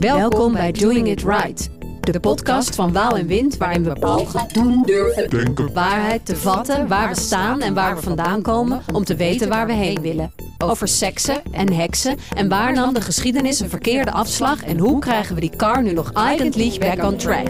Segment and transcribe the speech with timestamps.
[0.00, 1.70] Welkom bij Doing It Right.
[2.00, 5.72] De podcast van Waal en Wind waarin we pogen, doen, durven, Denken.
[5.72, 9.66] waarheid te vatten, waar we staan en waar we vandaan komen om te weten waar
[9.66, 10.32] we heen willen.
[10.58, 15.34] Over seksen en heksen en waar nam de geschiedenis een verkeerde afslag en hoe krijgen
[15.34, 17.48] we die car nu nog eigentlich back on track.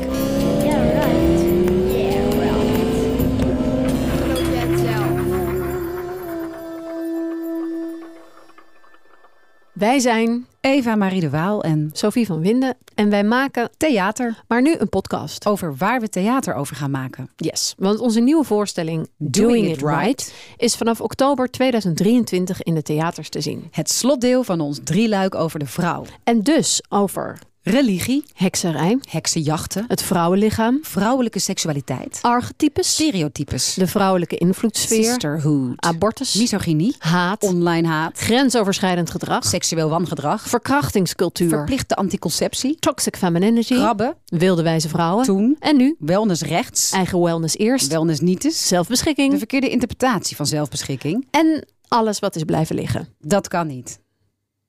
[9.73, 14.43] Wij zijn Eva Marie de Waal en Sophie van Winden en wij maken theater.
[14.49, 15.47] maar nu een podcast.
[15.47, 17.31] Over waar we theater over gaan maken.
[17.37, 23.29] Yes, want onze nieuwe voorstelling Doing, It right is vanaf oktober 2023 in de theaters
[23.29, 23.69] te zien.
[23.71, 26.05] Het slotdeel van ons drieluik over de vrouw.
[26.25, 27.39] En dus over
[27.71, 36.95] Religie, hekserij, heksenjachten, het vrouwenlichaam, vrouwelijke seksualiteit, archetypes, stereotypes, de vrouwelijke invloedssfeer, sisterhood, abortus, misogynie,
[36.99, 44.89] haat, online haat, grensoverschrijdend gedrag, seksueel wangedrag, verkrachtingscultuur, verplichte anticonceptie, toxic femininity, krabben, wilde wijze
[44.89, 45.25] vrouwen.
[45.25, 45.97] Toen, en nu.
[45.99, 49.33] Wellness rechts, eigen wellness eerst, wellness nietes, zelfbeschikking.
[49.33, 51.27] De verkeerde interpretatie van zelfbeschikking.
[51.31, 53.09] en alles wat is blijven liggen.
[53.19, 54.01] Dat kan niet.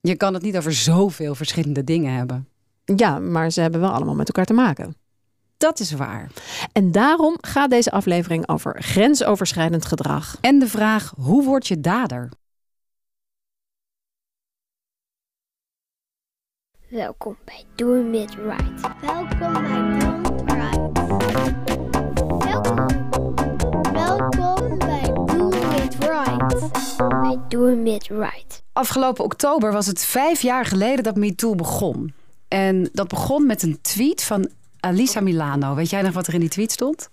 [0.00, 2.46] Je kan het niet over zoveel verschillende dingen hebben.
[2.84, 4.96] Ja, maar ze hebben wel allemaal met elkaar te maken.
[5.56, 6.30] Dat is waar.
[6.72, 10.36] En daarom gaat deze aflevering over grensoverschrijdend gedrag.
[10.40, 12.28] En de vraag, hoe word je dader?
[16.88, 18.80] Welkom bij Doing It Right.
[19.00, 20.92] Welkom bij Doing It Right.
[22.44, 22.86] Welkom.
[23.92, 26.70] Welkom bij Doing It Right.
[27.08, 28.62] Bij Doing It Right.
[28.72, 32.12] Afgelopen oktober was het vijf jaar geleden dat MeToo begon.
[32.52, 34.48] En dat begon met een tweet van
[34.80, 35.74] Alisa Milano.
[35.74, 37.08] Weet jij nog wat er in die tweet stond?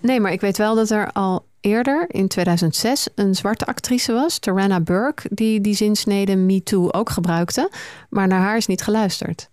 [0.00, 4.38] Nee, maar ik weet wel dat er al eerder, in 2006, een zwarte actrice was,
[4.38, 7.70] Tarana Burke, die die zinsnede MeToo ook gebruikte.
[8.08, 9.48] Maar naar haar is niet geluisterd.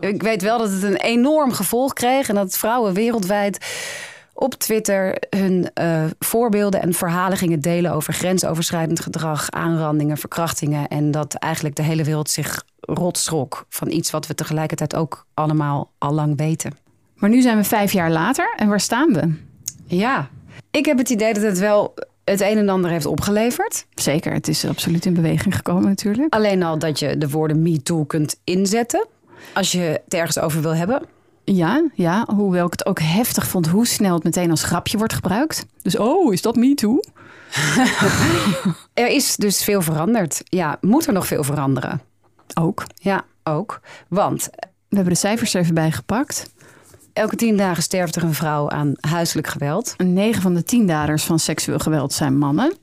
[0.00, 3.58] Ik weet wel dat het een enorm gevolg kreeg en dat vrouwen wereldwijd
[4.40, 10.88] op Twitter hun eh, voorbeelden en verhalen gingen delen over grensoverschrijdend gedrag, aanrandingen, verkrachtingen.
[10.88, 15.26] En dat eigenlijk de hele wereld zich rot schrok van iets wat we tegelijkertijd ook
[15.34, 16.76] allemaal al lang weten.
[17.14, 19.32] Maar nu zijn we vijf jaar later en waar staan we?
[19.84, 20.28] Ja,
[20.70, 21.94] ik heb het idee dat het wel
[22.24, 23.86] het een en ander heeft opgeleverd.
[23.94, 26.34] Zeker, het is absoluut in beweging gekomen natuurlijk.
[26.34, 29.06] Alleen al dat je de woorden MeToo kunt inzetten
[29.52, 31.02] als je het ergens over wil hebben.
[31.54, 35.12] Ja, ja, hoewel ik het ook heftig vond hoe snel het meteen als grapje wordt
[35.12, 35.66] gebruikt.
[35.82, 37.00] Dus oh, is dat me too?
[38.94, 40.40] Er is dus veel veranderd.
[40.44, 42.00] Ja, moet er nog veel veranderen?
[42.54, 42.84] Ook.
[42.94, 43.80] Ja, ook.
[44.08, 44.48] Want
[44.88, 46.50] We hebben de cijfers er even bijgepakt.
[47.12, 49.94] elke tien dagen sterft er een vrouw aan huiselijk geweld.
[49.96, 52.76] 9 van de 10 daders van seksueel geweld zijn mannen.
[52.76, 52.80] 90%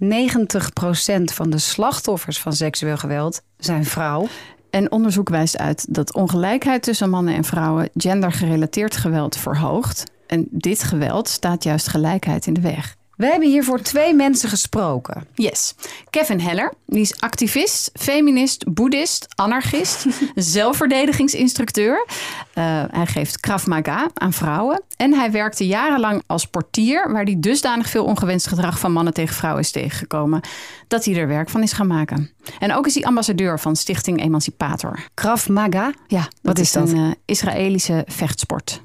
[1.23, 4.27] van de slachtoffers van seksueel geweld zijn vrouw.
[4.75, 10.03] En onderzoek wijst uit dat ongelijkheid tussen mannen en vrouwen gendergerelateerd geweld verhoogt.
[10.27, 12.95] En dit geweld staat juist gelijkheid in de weg.
[13.17, 15.27] We hebben hiervoor twee mensen gesproken.
[15.33, 15.75] Yes.
[16.09, 20.05] Kevin Heller, die is activist, feminist, boeddhist, anarchist,
[20.35, 22.05] zelfverdedigingsinstructeur.
[22.53, 24.81] Eh, hij geeft Krav Maga aan vrouwen.
[24.97, 29.35] En hij werkte jarenlang als portier, waar hij dusdanig veel ongewenst gedrag van mannen tegen
[29.35, 30.41] vrouwen is tegengekomen,
[30.87, 32.31] dat hij er werk van is gaan maken.
[32.59, 34.99] En ook is hij ambassadeur van Stichting Emancipator.
[35.13, 35.93] Krav Maga.
[36.07, 36.89] Ja, Wat is dat?
[36.89, 38.81] een eh, Israëlische vechtsport.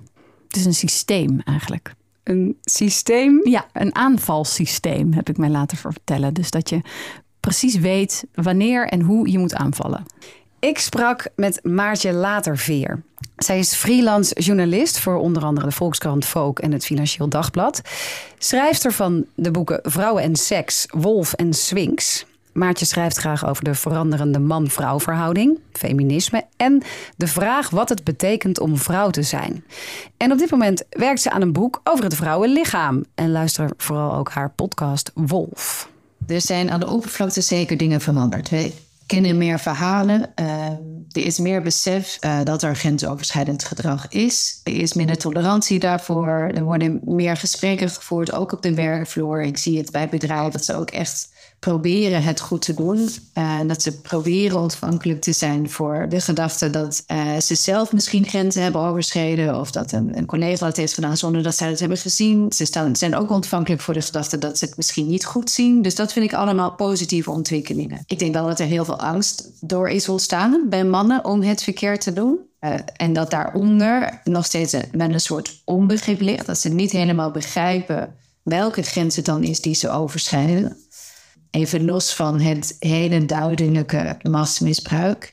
[0.46, 1.94] Het is een systeem eigenlijk.
[2.30, 3.40] Een systeem.
[3.48, 6.34] Ja, een aanvalsysteem heb ik mij laten vertellen.
[6.34, 6.80] Dus dat je
[7.40, 10.04] precies weet wanneer en hoe je moet aanvallen.
[10.58, 13.02] Ik sprak met Maartje Laterveer.
[13.36, 17.80] Zij is freelance journalist voor onder andere de Volkskrant Volk en het Financieel Dagblad.
[18.38, 22.26] Schrijfster van de boeken Vrouwen en Seks, Wolf en Swinks.
[22.52, 26.82] Maartje schrijft graag over de veranderende man-vrouw verhouding, feminisme en
[27.16, 29.64] de vraag wat het betekent om vrouw te zijn.
[30.16, 33.04] En op dit moment werkt ze aan een boek over het vrouwenlichaam.
[33.14, 35.88] En luister vooral ook haar podcast Wolf.
[36.26, 38.48] Er zijn aan de oppervlakte zeker dingen veranderd.
[38.48, 38.72] We
[39.06, 40.34] kennen meer verhalen.
[40.34, 40.66] eh,
[41.10, 44.60] er is meer besef eh, dat er grensoverschrijdend gedrag is.
[44.64, 46.50] Er is minder tolerantie daarvoor.
[46.54, 49.42] Er worden meer gesprekken gevoerd, ook op de werkvloer.
[49.42, 51.29] Ik zie het bij bedrijven dat ze ook echt
[51.60, 53.08] proberen het goed te doen.
[53.32, 58.26] Eh, dat ze proberen ontvankelijk te zijn voor de gedachte dat eh, ze zelf misschien
[58.26, 59.60] grenzen hebben overschreden.
[59.60, 62.52] Of dat een, een collega het heeft gedaan zonder dat zij het hebben gezien.
[62.52, 65.82] Ze zijn ook ontvankelijk voor de gedachte dat ze het misschien niet goed zien.
[65.82, 68.02] Dus dat vind ik allemaal positieve ontwikkelingen.
[68.06, 71.62] Ik denk wel dat er heel veel angst door is ontstaan bij mannen om het
[71.62, 72.38] verkeerd te doen.
[72.58, 76.46] Eh, en dat daaronder nog steeds wel een soort onbegrip ligt.
[76.46, 80.76] Dat ze niet helemaal begrijpen welke grens het dan is die ze overschrijden.
[81.50, 85.32] Even los van het hele duidelijke machtsmisbruik.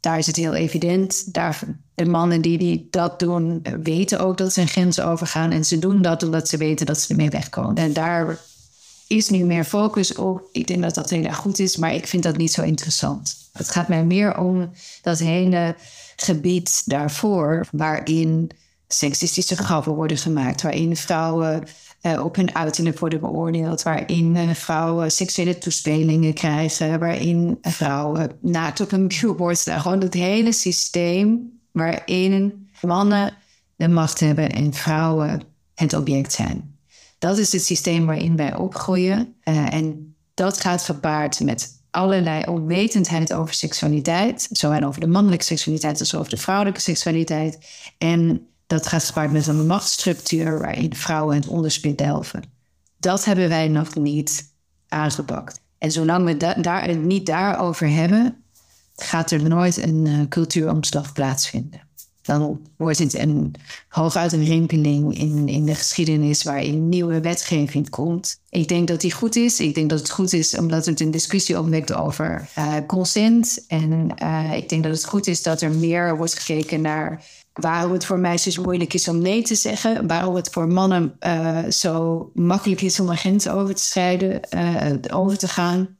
[0.00, 1.34] daar is het heel evident.
[1.34, 1.60] Daar,
[1.94, 5.50] de mannen die, die dat doen, weten ook dat ze een grens overgaan.
[5.50, 7.74] En ze doen dat omdat ze weten dat ze ermee wegkomen.
[7.74, 8.38] En daar
[9.06, 10.48] is nu meer focus op.
[10.52, 13.36] Ik denk dat dat heel erg goed is, maar ik vind dat niet zo interessant.
[13.52, 14.70] Het gaat mij meer om
[15.02, 15.76] dat hele
[16.16, 18.50] gebied daarvoor, waarin
[18.88, 21.64] seksistische grappen worden gemaakt, waarin vrouwen
[22.02, 28.92] uh, op hun uiterlijk worden beoordeeld, waarin vrouwen seksuele toespelingen krijgen, waarin vrouwen naakt op
[28.92, 29.80] een billboard staan.
[29.80, 33.34] Gewoon het hele systeem waarin mannen
[33.76, 35.42] de macht hebben en vrouwen
[35.74, 36.76] het object zijn.
[37.18, 39.34] Dat is het systeem waarin wij opgroeien.
[39.42, 44.48] En dat gaat gepaard met allerlei onwetendheid over seksualiteit.
[44.50, 47.58] Zowel over de mannelijke seksualiteit als over de vrouwelijke seksualiteit.
[47.98, 52.42] En dat gaat gepaard met een machtsstructuur waarin vrouwen het onderspit delven.
[52.98, 54.52] Dat hebben wij nog niet
[54.88, 55.60] aangepakt.
[55.78, 58.44] En zolang we da daar, niet daarover hebben,
[58.96, 61.87] gaat er nooit een uh, cultuuromslag plaatsvinden
[62.28, 63.54] dan wordt het een,
[63.88, 68.40] hooguit een rimpeling in, in de geschiedenis waarin nieuwe wetgeving komt.
[68.50, 69.60] Ik denk dat die goed is.
[69.60, 73.64] Ik denk dat het goed is omdat het een discussie opwekt over uh, consent.
[73.68, 77.92] En uh, ik denk dat het goed is dat er meer wordt gekeken naar waarom
[77.92, 80.06] het voor meisjes moeilijk is om nee te zeggen.
[80.06, 84.40] Waarom het voor mannen uh, zo makkelijk is om een grens over te
[85.10, 85.96] over te gaan.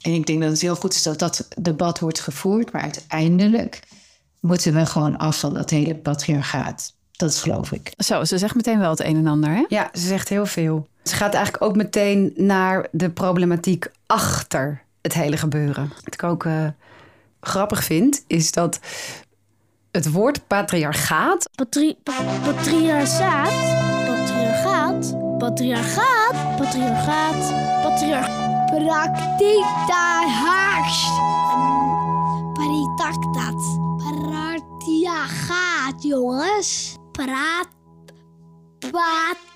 [0.00, 2.72] En ik denk dat het heel goed is dat dat debat wordt gevoerd.
[2.72, 3.80] Maar uiteindelijk
[4.46, 6.94] moeten we gewoon af van dat hele patriarchaat.
[7.12, 7.92] Dat geloof ik.
[7.96, 9.64] Zo, ze zegt meteen wel het een en ander, hè?
[9.68, 10.86] Ja, ze zegt heel veel.
[11.02, 15.92] Ze gaat eigenlijk ook meteen naar de problematiek achter het hele gebeuren.
[16.04, 16.66] Wat ik ook uh,
[17.40, 18.80] grappig vind, is dat
[19.90, 21.48] het woord patriarchaat...
[21.54, 21.96] Patri
[22.44, 23.52] patriarchaat?
[24.04, 25.38] Patriarchaat?
[25.38, 26.56] Patriarchaat?
[26.56, 27.52] Patriarchaat?
[27.82, 28.44] Patriarchaat?
[28.66, 31.26] Praktiek daar haakst.
[34.86, 34.86] Paritactat.
[34.86, 36.96] Patriarchaat, jongens.
[37.12, 37.68] Praat.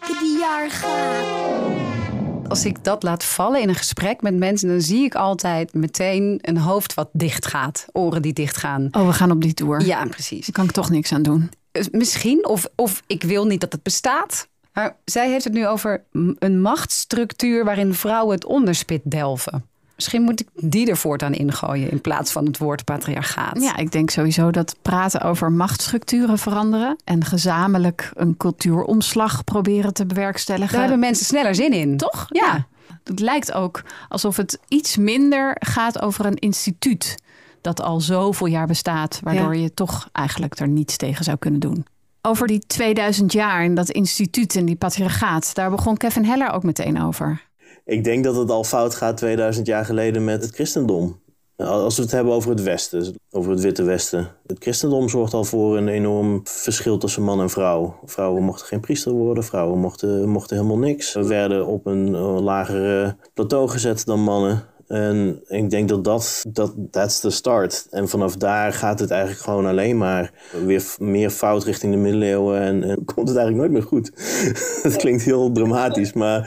[0.00, 2.48] Patriarchaat.
[2.48, 6.38] Als ik dat laat vallen in een gesprek met mensen, dan zie ik altijd meteen
[6.42, 7.86] een hoofd wat dicht gaat.
[7.92, 8.88] Oren die dicht gaan.
[8.90, 9.84] Oh, we gaan op die tour.
[9.84, 10.46] Ja, precies.
[10.46, 11.50] Daar kan ik toch niks aan doen.
[11.90, 14.48] Misschien, of, of ik wil niet dat het bestaat.
[14.72, 16.04] Maar zij heeft het nu over
[16.38, 19.69] een machtsstructuur waarin vrouwen het onderspit delven.
[20.00, 23.62] Misschien moet ik die er voortaan ingooien in plaats van het woord patriarchaat.
[23.62, 30.06] Ja, ik denk sowieso dat praten over machtsstructuren veranderen en gezamenlijk een cultuuromslag proberen te
[30.06, 30.72] bewerkstelligen.
[30.72, 31.96] Daar hebben mensen sneller zin in.
[31.96, 32.26] Toch?
[32.28, 32.66] Ja.
[33.04, 37.22] Het lijkt ook alsof het iets minder gaat over een instituut
[37.60, 41.86] dat al zoveel jaar bestaat, waardoor je toch eigenlijk er niets tegen zou kunnen doen.
[42.22, 46.62] Over die 2000 jaar en dat instituut en die patriarchaat, daar begon Kevin Heller ook
[46.62, 47.48] meteen over.
[47.90, 51.20] Ik denk dat het al fout gaat 2000 jaar geleden met het christendom.
[51.56, 54.28] Als we het hebben over het Westen, over het Witte Westen.
[54.46, 57.96] Het christendom zorgt al voor een enorm verschil tussen man en vrouw.
[58.04, 61.12] Vrouwen mochten geen priester worden, vrouwen mochten, mochten helemaal niks.
[61.12, 62.10] We werden op een
[62.40, 64.64] lagere plateau gezet dan mannen.
[64.90, 67.86] En ik denk dat dat, dat that's the start.
[67.90, 70.32] En vanaf daar gaat het eigenlijk gewoon alleen maar
[70.64, 72.60] weer meer fout richting de middeleeuwen.
[72.60, 74.10] En, en komt het eigenlijk nooit meer goed.
[74.82, 76.40] Het klinkt heel dramatisch, maar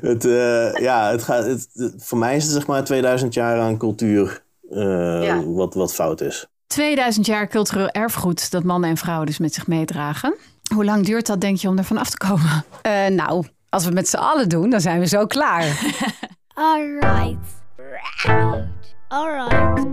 [0.00, 3.78] het, uh, ja, het gaat, het, voor mij is het zeg maar 2000 jaar aan
[3.78, 5.44] cultuur uh, ja.
[5.44, 6.46] wat, wat fout is.
[6.66, 10.34] 2000 jaar cultureel erfgoed dat mannen en vrouwen dus met zich meedragen.
[10.74, 12.64] Hoe lang duurt dat, denk je, om ervan af te komen?
[12.86, 15.94] Uh, nou, als we het met z'n allen doen, dan zijn we zo klaar.
[16.54, 17.59] All right.
[19.08, 19.86] Alright.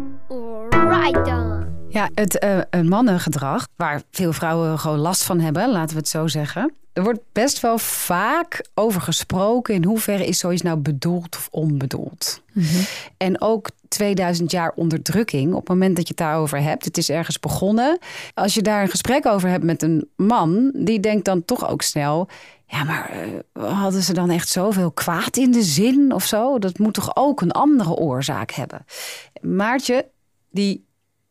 [0.70, 1.66] Alright dan.
[1.90, 6.28] Ja, het uh, mannengedrag, waar veel vrouwen gewoon last van hebben, laten we het zo
[6.28, 6.74] zeggen.
[6.94, 12.42] Er wordt best wel vaak over gesproken in hoeverre is zoiets nou bedoeld of onbedoeld.
[12.52, 12.82] Mm -hmm.
[13.18, 17.10] En ook 2000 jaar onderdrukking, op het moment dat je het daarover hebt, het is
[17.10, 18.00] ergens begonnen.
[18.34, 21.82] Als je daar een gesprek over hebt met een man, die denkt dan toch ook
[21.82, 22.28] snel:
[22.68, 26.60] ja, maar uh, hadden ze dan echt zoveel kwaad in de zin of zo?
[26.60, 28.86] Dat moet toch ook een andere oorzaak hebben?
[29.42, 30.10] Maartje,
[30.52, 30.86] die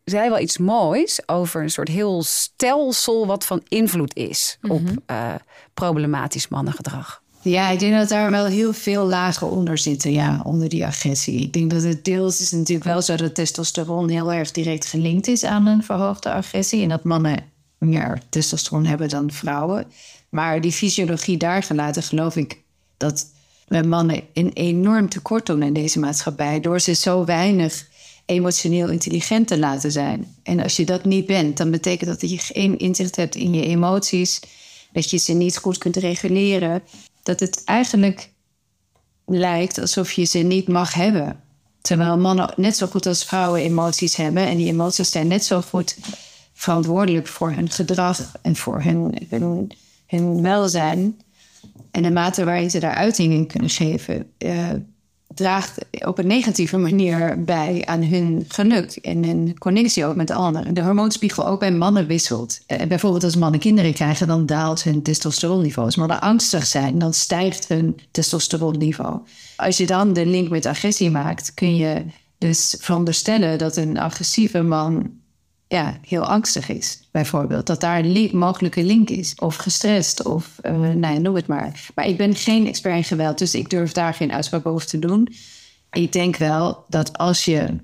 [0.05, 4.87] zei wel iets moois over een soort heel stelsel wat van invloed is mm -hmm.
[4.87, 5.35] op uh,
[5.75, 7.23] problematisch mannengedrag.
[7.43, 11.41] Ja, ik denk dat daar wel heel veel lagen onder zitten, ja, onder die agressie.
[11.41, 15.27] Ik denk dat het deels is natuurlijk wel zo dat testosteron heel erg direct gelinkt
[15.27, 16.83] is aan een verhoogde agressie.
[16.83, 17.45] En dat mannen
[17.79, 19.87] meer testosteron hebben dan vrouwen.
[20.29, 22.63] Maar die fysiologie daar gelaten, geloof ik
[22.97, 23.27] dat
[23.67, 26.61] we mannen een enorm tekort doen in deze maatschappij.
[26.61, 27.87] Door ze zo weinig
[28.27, 30.37] emotioneel intelligent te laten zijn.
[30.43, 33.55] En als je dat niet bent, dan betekent dat dat je geen inzicht hebt in
[33.55, 34.41] je emoties.
[34.93, 36.83] Dat je ze niet goed kunt reguleren.
[37.23, 38.31] Dat het eigenlijk
[39.27, 41.41] lijkt alsof je ze niet mag hebben.
[41.81, 44.47] Terwijl mannen net zo goed als vrouwen emoties hebben.
[44.47, 45.97] En die emoties zijn net zo goed
[46.53, 49.73] verantwoordelijk voor hun gedrag en voor hun, hun,
[50.07, 51.21] hun welzijn.
[51.91, 54.71] En de mate waarin ze daar uiting in kunnen geven, uh,
[55.35, 60.75] draagt op een negatieve manier bij aan hun geluk en hun connectie ook met anderen.
[60.75, 62.61] De hormoonspiegel ook bij mannen wisselt.
[62.69, 65.87] Uh, bijvoorbeeld als mannen kinderen krijgen, dan daalt hun testosteronniveau.
[65.87, 69.21] Als mannen angstig zijn, dan stijgt hun testosteronniveau.
[69.57, 72.05] Als je dan de link met agressie maakt, kun je
[72.39, 75.11] dus veronderstellen dat een agressieve man
[75.69, 77.67] ja, heel angstig is, bijvoorbeeld.
[77.67, 79.35] Dat daar een mogelijke link is.
[79.35, 81.91] Of gestrest, of uh, nou ja, noem het maar.
[81.95, 84.99] Maar ik ben geen expert in geweld, dus ik durf daar geen uitspraak over te
[84.99, 85.29] doen.
[85.91, 87.77] Ik denk wel dat als je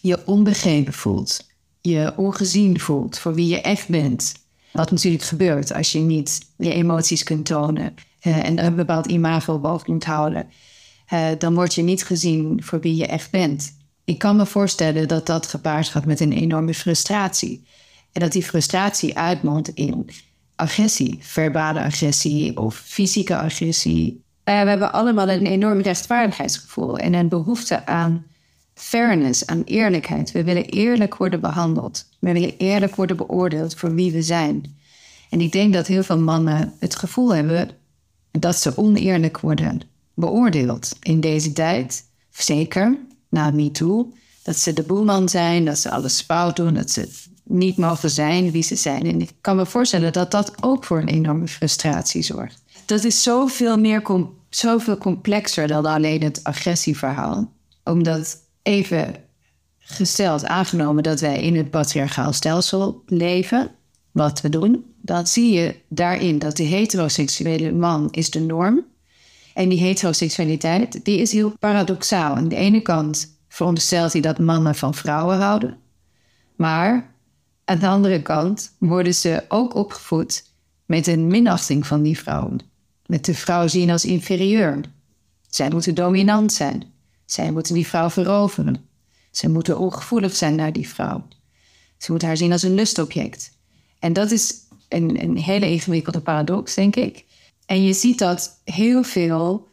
[0.00, 1.46] je onbegrepen voelt,
[1.80, 4.34] je ongezien voelt voor wie je echt bent,
[4.72, 9.58] wat natuurlijk gebeurt als je niet je emoties kunt tonen uh, en een bepaald imago
[9.58, 10.50] boven kunt houden,
[11.12, 13.80] uh, dan word je niet gezien voor wie je echt bent.
[14.04, 17.66] Ik kan me voorstellen dat dat gepaard gaat met een enorme frustratie.
[18.12, 20.10] En dat die frustratie uitmondt in
[20.56, 24.24] agressie, verbale agressie of fysieke agressie.
[24.44, 28.24] Uh, we hebben allemaal een enorm rechtvaardigheidsgevoel en een behoefte aan
[28.74, 30.32] fairness, aan eerlijkheid.
[30.32, 32.08] We willen eerlijk worden behandeld.
[32.18, 34.76] We willen eerlijk worden beoordeeld voor wie we zijn.
[35.30, 37.70] En ik denk dat heel veel mannen het gevoel hebben
[38.30, 39.80] dat ze oneerlijk worden
[40.14, 42.04] beoordeeld in deze tijd.
[42.30, 42.98] Zeker
[43.32, 44.06] me toe.
[44.42, 47.08] Dat ze de boelman zijn, dat ze alles fout doen, dat ze
[47.44, 49.02] niet mogen zijn wie ze zijn.
[49.02, 52.62] En ik kan me voorstellen dat dat ook voor een enorme frustratie zorgt.
[52.86, 54.02] Dat is zoveel, meer
[54.50, 57.52] zoveel complexer dan alleen het agressieverhaal.
[57.84, 59.14] Omdat even
[59.78, 63.70] gesteld, aangenomen dat wij in het patriarchaal stelsel leven,
[64.10, 68.84] wat we doen, dan zie je daarin dat de heteroseksuele man is de norm
[69.54, 72.34] en die heteroseksualiteit, die is heel paradoxaal.
[72.34, 75.78] Aan de ene kant veronderstelt hij dat mannen van vrouwen houden.
[76.56, 77.14] Maar
[77.64, 80.44] aan de andere kant worden ze ook opgevoed
[80.86, 82.60] met een minachting van die vrouwen.
[83.06, 84.80] Met de vrouw zien als inferieur.
[85.48, 86.84] Zij moeten dominant zijn.
[87.24, 88.88] Zij moeten die vrouw veroveren.
[89.30, 91.26] Ze moeten ongevoelig zijn naar die vrouw.
[91.98, 93.52] Ze moeten haar zien als een lustobject.
[93.98, 94.54] En dat is
[94.88, 97.24] een, een hele ingewikkelde paradox, denk ik.
[97.66, 99.68] En je ziet dat heel veel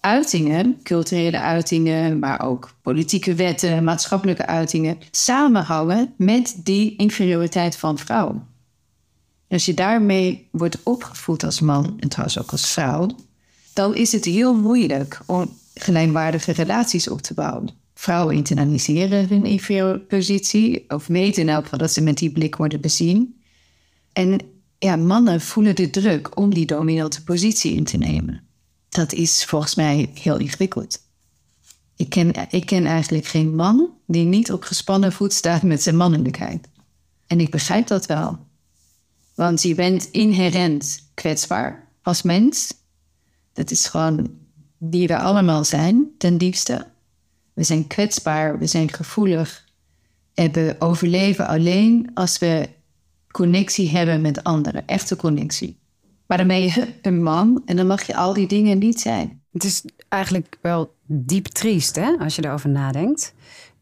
[0.00, 8.46] uitingen, culturele uitingen, maar ook politieke wetten, maatschappelijke uitingen, samenhangen met die inferioriteit van vrouwen.
[9.48, 13.10] Als je daarmee wordt opgevoed als man, en trouwens ook als vrouw,
[13.72, 17.68] dan is het heel moeilijk om gelijkwaardige relaties op te bouwen.
[17.94, 22.56] Vrouwen internaliseren hun inferioire positie, of weten in elk geval dat ze met die blik
[22.56, 23.40] worden bezien.
[24.12, 24.38] En
[24.84, 28.42] ja, mannen voelen de druk om die dominante positie in te nemen.
[28.88, 30.98] Dat is volgens mij heel ingewikkeld.
[31.96, 35.96] Ik ken, ik ken eigenlijk geen man die niet op gespannen voet staat met zijn
[35.96, 36.68] mannelijkheid.
[37.26, 38.38] En ik begrijp dat wel.
[39.34, 42.74] Want je bent inherent kwetsbaar als mens.
[43.52, 44.30] Dat is gewoon
[44.78, 46.86] wie we allemaal zijn, ten diepste.
[47.52, 49.64] We zijn kwetsbaar, we zijn gevoelig.
[50.34, 52.68] En we overleven alleen als we
[53.34, 55.76] connectie hebben met anderen, echte connectie.
[56.26, 59.42] Maar dan ben je een man en dan mag je al die dingen niet zijn.
[59.52, 63.34] Het is eigenlijk wel diep triest, hè, als je erover nadenkt.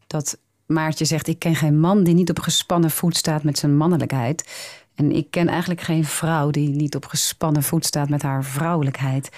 [0.06, 3.76] Dat Maartje zegt: Ik ken geen man die niet op gespannen voet staat met zijn
[3.76, 4.50] mannelijkheid.
[4.94, 9.28] En ik ken eigenlijk geen vrouw die niet op gespannen voet staat met haar vrouwelijkheid.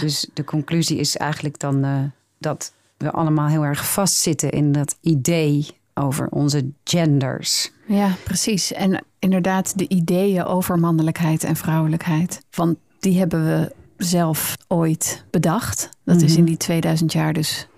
[0.00, 2.00] Dus de conclusie is eigenlijk dan uh,
[2.38, 5.66] dat we allemaal heel erg vastzitten in dat idee
[5.98, 7.70] over onze genders.
[7.86, 8.72] Ja, precies.
[8.72, 12.40] En inderdaad, de ideeën over mannelijkheid en vrouwelijkheid.
[12.50, 15.88] Want die hebben we zelf ooit bedacht.
[16.04, 17.68] Dat is in die 2000 jaar dus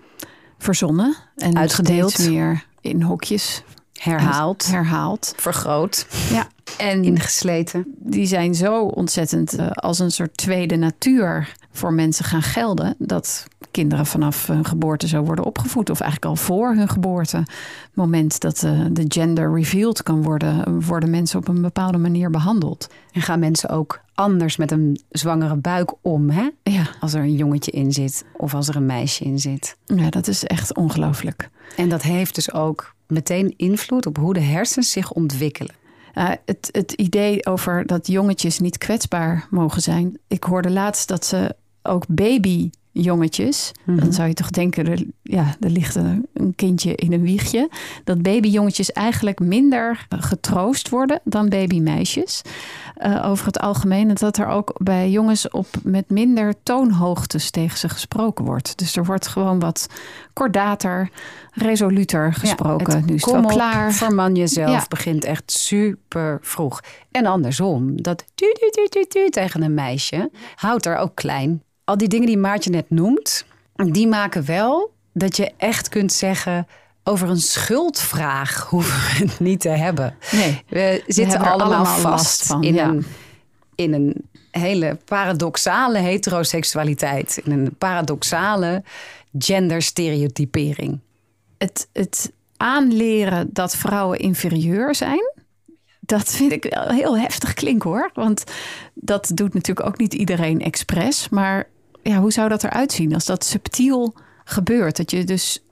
[0.57, 1.15] verzonnen.
[1.35, 2.29] En uitgedeeld.
[2.29, 3.63] meer in hokjes.
[3.93, 4.67] Herhaald.
[4.67, 5.33] Herhaald.
[5.37, 6.07] Vergroot.
[6.31, 6.47] Ja.
[6.77, 7.95] En ingesleten.
[7.97, 12.95] Die zijn zo ontzettend uh, als een soort tweede natuur voor mensen gaan gelden.
[12.97, 15.89] Dat kinderen vanaf hun geboorte zo worden opgevoed.
[15.89, 17.37] Of eigenlijk al voor hun geboorte.
[17.37, 17.47] Het
[17.93, 22.89] moment dat uh, de gender revealed kan worden, worden mensen op een bepaalde manier behandeld.
[23.11, 26.49] En gaan mensen ook anders met een zwangere buik om, hè?
[26.63, 26.87] Ja.
[26.99, 29.77] Als er een jongetje in zit of als er een meisje in zit.
[29.85, 31.49] Ja, dat is echt ongelooflijk.
[31.75, 35.75] En dat heeft dus ook meteen invloed op hoe de hersens zich ontwikkelen.
[36.13, 40.17] Uh, het, het idee over dat jongetjes niet kwetsbaar mogen zijn.
[40.27, 43.71] Ik hoorde laatst dat ze ook baby babyjongetjes.
[43.85, 43.99] Mhm.
[43.99, 47.69] Dan zou je toch denken, er, ja, er ligt een, een kindje in een wiegje.
[48.03, 52.41] Dat babyjongetjes eigenlijk minder getroost worden dan babymeisjes.
[52.95, 54.09] Eh, over het algemeen.
[54.09, 58.77] En dat er ook bij jongens op met minder toonhoogtes tegen ze gesproken wordt.
[58.77, 59.87] Dus er wordt gewoon wat
[60.33, 61.09] kordater,
[61.51, 63.05] resoluter gesproken.
[63.05, 63.93] nu is het wel op, klaar.
[63.93, 64.85] Verman jezelf Ja.
[64.89, 66.81] begint echt super vroeg.
[67.11, 71.61] En andersom, dat tu, tu, tu, tu, tu tegen een meisje houdt er ook klein.
[71.91, 73.45] Al die dingen die Maartje net noemt,
[73.75, 76.67] die maken wel dat je echt kunt zeggen...
[77.03, 80.15] over een schuldvraag hoeven we het niet te hebben.
[80.31, 80.63] Nee.
[80.67, 82.87] We zitten allemaal, allemaal vast van, in, ja.
[82.87, 83.05] een,
[83.75, 87.41] in een hele paradoxale heteroseksualiteit.
[87.43, 88.83] In een paradoxale
[89.37, 90.99] genderstereotypering.
[91.57, 95.33] het, het aanleren dat vrouwen inferieur zijn.
[95.99, 98.09] Dat vind ik wel heel heftig klinken hoor.
[98.13, 98.43] Want
[98.93, 101.29] dat doet natuurlijk ook niet iedereen expres.
[101.29, 101.69] Maar
[102.03, 104.97] ja, hoe zou dat eruit zien als dat subtiel gebeurt?
[104.97, 105.63] Dat je dus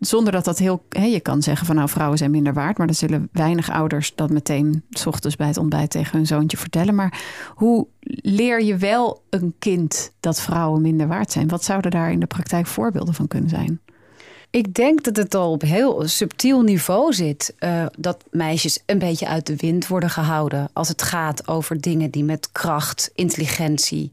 [0.00, 0.84] zonder dat dat heel.
[0.88, 2.78] Hè, je kan zeggen van nou, vrouwen zijn minder waard.
[2.78, 6.56] Maar dan zullen weinig ouders dat meteen s ochtends bij het ontbijt tegen hun zoontje
[6.56, 6.94] vertellen.
[6.94, 7.22] Maar
[7.54, 7.86] hoe
[8.22, 11.48] leer je wel een kind dat vrouwen minder waard zijn?
[11.48, 13.80] Wat zouden daar in de praktijk voorbeelden van kunnen zijn?
[14.50, 17.54] Ik denk dat het al op heel subtiel niveau zit.
[17.58, 20.68] eh, dat meisjes een beetje uit de wind worden gehouden.
[20.72, 24.10] Als het gaat over dingen die met kracht, intelligentie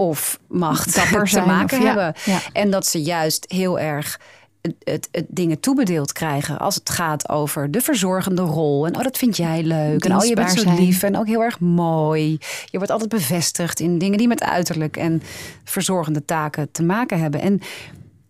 [0.00, 2.14] of macht Dapper te zijn maken of- ja, hebben.
[2.24, 2.40] ja.
[2.52, 4.20] En dat ze juist heel erg
[4.60, 6.58] het, het, het dingen toebedeeld krijgen.
[6.58, 8.86] Als het gaat over de verzorgende rol.
[8.86, 10.04] En oh, dat vind jij leuk.
[10.04, 12.38] En oh, je bent zo lief en ook heel erg mooi.
[12.70, 15.22] Je wordt altijd bevestigd in dingen die met uiterlijk en
[15.64, 17.40] verzorgende taken te maken hebben.
[17.40, 17.60] En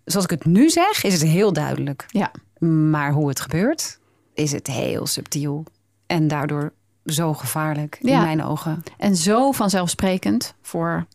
[0.05, 2.07] zoals ik het nu zeg, is het heel duidelijk.
[2.09, 2.31] Ja.
[2.67, 3.99] Maar hoe het gebeurt,
[4.35, 5.65] is het heel subtiel.
[6.07, 6.73] En daardoor
[7.05, 8.83] zo gevaarlijk in mijn ogen.
[8.99, 11.07] En zo vanzelfsprekend voor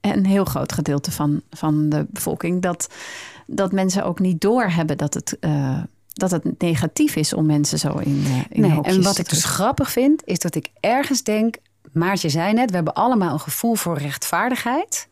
[0.00, 2.62] een heel groot gedeelte van, van de bevolking.
[2.62, 2.88] Dat,
[3.46, 7.96] dat mensen ook niet doorhebben dat het, eh, dat het negatief is om mensen zo
[7.96, 11.56] in, eh in Nee, en wat ik dus grappig vind, is dat ik ergens denk...
[11.92, 15.08] Maartje zei net, we hebben allemaal een gevoel voor rechtvaardigheid.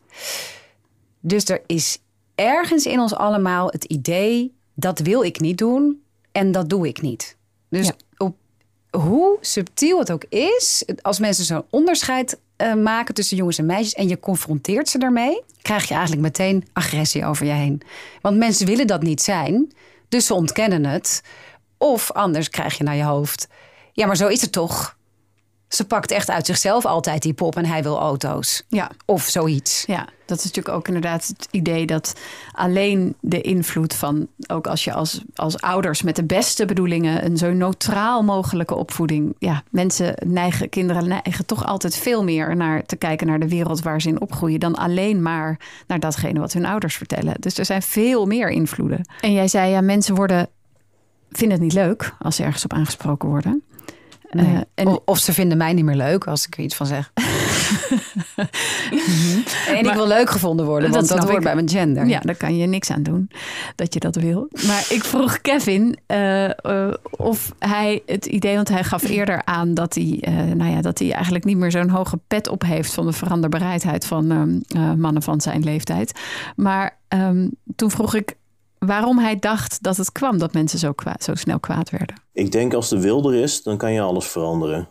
[1.19, 1.99] Dus er is
[2.35, 4.55] ergens in ons allemaal het idee...
[4.73, 6.01] dat wil ik niet doen
[6.31, 7.37] en dat doe ik niet.
[7.69, 7.93] Dus Ja.
[8.17, 8.35] op,
[8.89, 10.85] hoe subtiel het ook is...
[11.01, 13.93] als mensen zo'n onderscheid eh, maken tussen jongens en meisjes...
[13.93, 15.41] en je confronteert ze daarmee...
[15.61, 17.81] krijg je eigenlijk meteen agressie over je heen.
[18.21, 19.73] Want mensen willen dat niet zijn,
[20.09, 21.23] dus ze ontkennen het...
[21.77, 23.47] Of anders krijg je naar je hoofd.
[23.93, 24.96] Ja, maar zo is het toch?
[25.67, 28.63] Ze pakt echt uit zichzelf altijd die pop en hij wil auto's.
[28.67, 29.83] Ja, Of zoiets.
[29.87, 32.13] ja, dat is natuurlijk ook inderdaad het idee dat
[32.51, 37.37] alleen de invloed van, ook als je als, als ouders met de beste bedoelingen een
[37.37, 42.95] zo neutraal mogelijke opvoeding, ja, mensen neigen, kinderen neigen toch altijd veel meer naar te
[42.95, 46.65] kijken naar de wereld waar ze in opgroeien dan alleen maar naar datgene wat hun
[46.65, 47.35] ouders vertellen.
[47.39, 49.07] Dus er zijn veel meer invloeden.
[49.21, 50.49] En jij zei ja, mensen worden
[51.31, 53.63] vinden het niet leuk als ze ergens op aangesproken worden.
[54.31, 54.45] Nee.
[54.45, 56.85] Eh, en of, of ze vinden mij niet meer leuk als ik er iets van
[56.85, 57.11] zeg.
[59.67, 61.43] En ik wil leuk gevonden worden, Dat want dat snap hoort ik.
[61.43, 62.07] bij mijn gender.
[62.07, 63.29] Ja, daar kan je niks aan doen
[63.75, 64.47] dat je dat wil.
[64.67, 69.73] Maar ik vroeg Kevin eh, eh, of hij het idee, want hij gaf eerder aan
[69.73, 70.23] dat hij,
[70.55, 74.05] nou ja, dat hij eigenlijk niet meer zo'n hoge pet op heeft van de veranderbereidheid
[74.05, 76.19] van ehm, eh, mannen van zijn leeftijd.
[76.55, 78.35] Maar ehm, toen vroeg ik
[78.79, 82.21] waarom hij dacht dat het kwam dat mensen zo, zo snel kwaad werden.
[82.33, 84.87] Ik denk als de wil er is, dan kan je alles veranderen.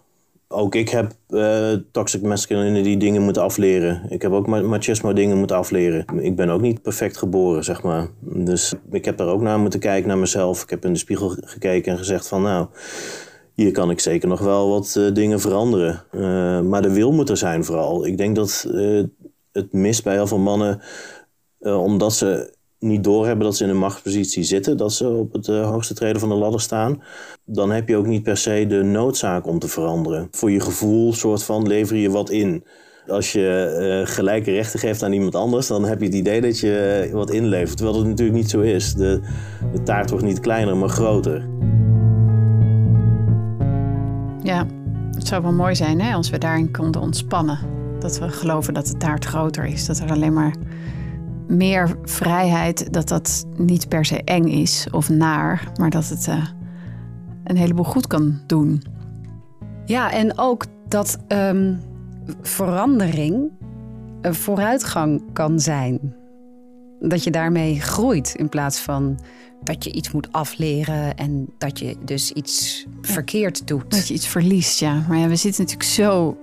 [0.49, 4.07] Ook ik heb eh, toxic masculinity dingen moeten afleren.
[4.09, 6.05] Ik heb ook ma- machismo dingen moeten afleren.
[6.19, 8.09] Ik ben ook niet perfect geboren, zeg maar.
[8.21, 10.63] Dus ik heb daar ook naar moeten kijken, naar mezelf.
[10.63, 12.67] Ik heb in de spiegel gekeken en gezegd van nou...
[13.55, 16.03] Hier kan ik zeker nog wel wat eh, dingen veranderen.
[16.11, 18.07] Eh, maar de wil moet er zijn vooral.
[18.07, 18.69] Ik denk dat
[19.53, 20.81] het mis bij heel veel mannen...
[21.59, 22.56] omdat ze
[22.87, 24.77] niet doorhebben dat ze in een machtspositie zitten...
[24.77, 27.03] dat ze op het eh, hoogste treden van de ladder staan...
[27.45, 30.29] dan heb je ook niet per se de noodzaak om te veranderen.
[30.31, 32.65] Voor je gevoel soort van lever je wat in.
[33.07, 33.49] Als je
[34.05, 35.67] eh, gelijke rechten geeft aan iemand anders...
[35.67, 37.77] dan heb je het idee dat je eh, wat inlevert.
[37.77, 38.95] Terwijl dat natuurlijk niet zo is.
[38.95, 39.21] De,
[39.73, 41.49] de taart wordt niet kleiner, maar groter.
[44.43, 44.67] Ja,
[45.15, 47.59] het zou wel mooi zijn hè, als we daarin konden ontspannen.
[47.99, 49.87] Dat we geloven dat de taart groter is.
[49.87, 50.55] Dat er alleen maar
[51.49, 56.47] meer vrijheid, dat dat niet per se eng is of naar, maar dat het eh,
[57.45, 58.83] een heleboel goed kan doen.
[59.85, 61.75] Ja, en ook dat ehm,
[62.43, 63.51] verandering
[64.21, 66.15] een vooruitgang kan zijn.
[67.01, 69.19] Dat je daarmee groeit in plaats van
[69.63, 73.91] dat je iets moet afleren en dat je dus iets verkeerd doet.
[73.91, 75.05] Dat je iets verliest, ja.
[75.09, 76.37] Maar ja, we zitten natuurlijk zo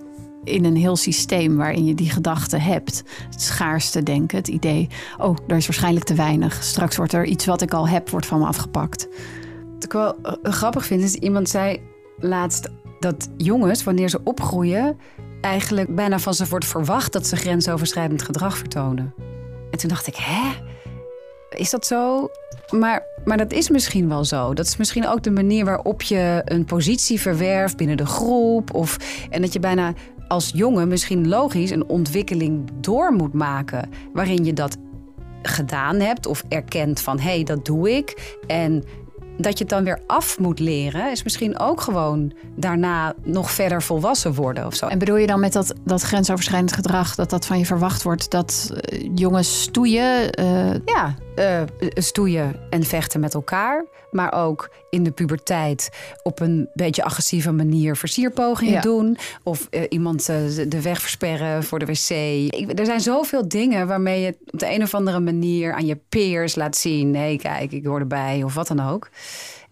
[0.43, 3.03] in een heel systeem waarin je die gedachten hebt.
[3.29, 6.63] Het schaarste denken, het idee, oh, er is waarschijnlijk te weinig.
[6.63, 9.08] Straks wordt er iets wat ik al heb, wordt van me afgepakt.
[9.73, 11.82] Wat ik wel eh, grappig vind, is iemand zei
[12.17, 14.99] laatst dat jongens, wanneer ze opgroeien,
[15.41, 19.13] eigenlijk bijna van ze wordt verwacht dat ze grensoverschrijdend gedrag vertonen.
[19.71, 20.51] En toen dacht ik, hè?
[21.49, 22.29] Is dat zo?
[22.69, 24.53] Maar, maar dat is misschien wel zo.
[24.53, 28.73] Dat is misschien ook de manier waarop je een positie verwerft binnen de groep.
[28.73, 28.97] Of,
[29.29, 29.93] en dat je bijna
[30.33, 33.89] als jongen misschien logisch een ontwikkeling door moet maken.
[34.13, 34.77] Waarin je dat
[35.41, 38.37] gedaan hebt of erkent van hé, hey, dat doe ik.
[38.47, 38.83] En
[39.37, 43.81] dat je het dan weer af moet leren, is misschien ook gewoon daarna nog verder
[43.81, 44.87] volwassen worden of zo.
[44.87, 48.31] En bedoel je dan met dat, dat grensoverschrijdend gedrag, dat dat van je verwacht wordt,
[48.31, 50.39] dat uh, jongens stoeien?
[50.39, 50.73] Uh...
[50.85, 51.61] Ja, uh,
[51.93, 53.85] stoeien en vechten met elkaar.
[54.11, 55.89] Maar ook in de puberteit
[56.23, 58.81] op een beetje agressieve manier versierpogingen ja.
[58.81, 59.17] doen.
[59.43, 62.09] Of iemand de weg versperren voor de wc.
[62.53, 65.97] Ik, er zijn zoveel dingen waarmee je op de een of andere manier aan je
[66.09, 67.11] peers laat zien.
[67.11, 69.09] Nee, kijk, ik hoor erbij of wat dan ook.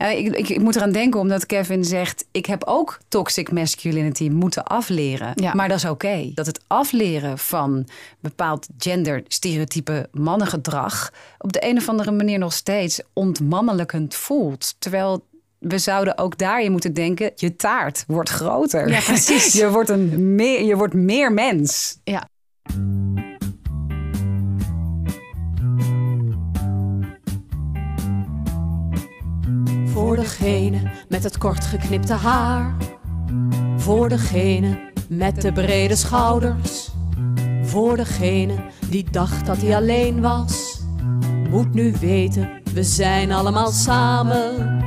[0.01, 2.25] Uh, ik, ik, ik, moet eraan denken omdat Kevin zegt...
[2.31, 5.31] ik heb ook toxic masculinity moeten afleren.
[5.35, 5.53] Ja.
[5.53, 5.93] Maar dat is oké.
[5.93, 6.31] Okay.
[6.35, 7.87] Dat het afleren van
[8.19, 11.11] bepaald genderstereotype mannengedrag...
[11.37, 14.75] op de een of andere manier nog steeds ontmannelijkend voelt.
[14.79, 15.25] Terwijl
[15.59, 17.31] we zouden ook daarin moeten denken...
[17.35, 18.89] je taart wordt groter.
[18.89, 19.53] Ja, precies.
[19.59, 21.99] je, wordt een meer, je wordt meer mens.
[22.03, 22.27] Ja.
[30.01, 32.75] Voor degene met het kort geknipte haar.
[33.77, 36.89] Voor degene met de brede schouders.
[37.63, 38.53] Voor degene
[38.89, 40.81] die dacht dat hij alleen was.
[41.49, 44.79] Moet nu weten, we zijn allemaal samen.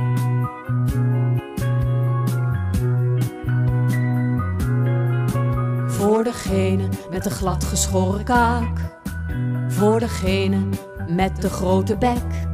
[5.87, 8.79] Voor degene met de gladgeschoren kaak.
[9.67, 10.57] Voor degene
[11.07, 12.53] met de grote bek.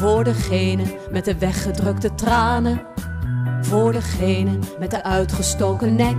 [0.00, 2.82] Voor degene met de weggedrukte tranen.
[3.60, 6.16] Voor degene met de uitgestoken nek.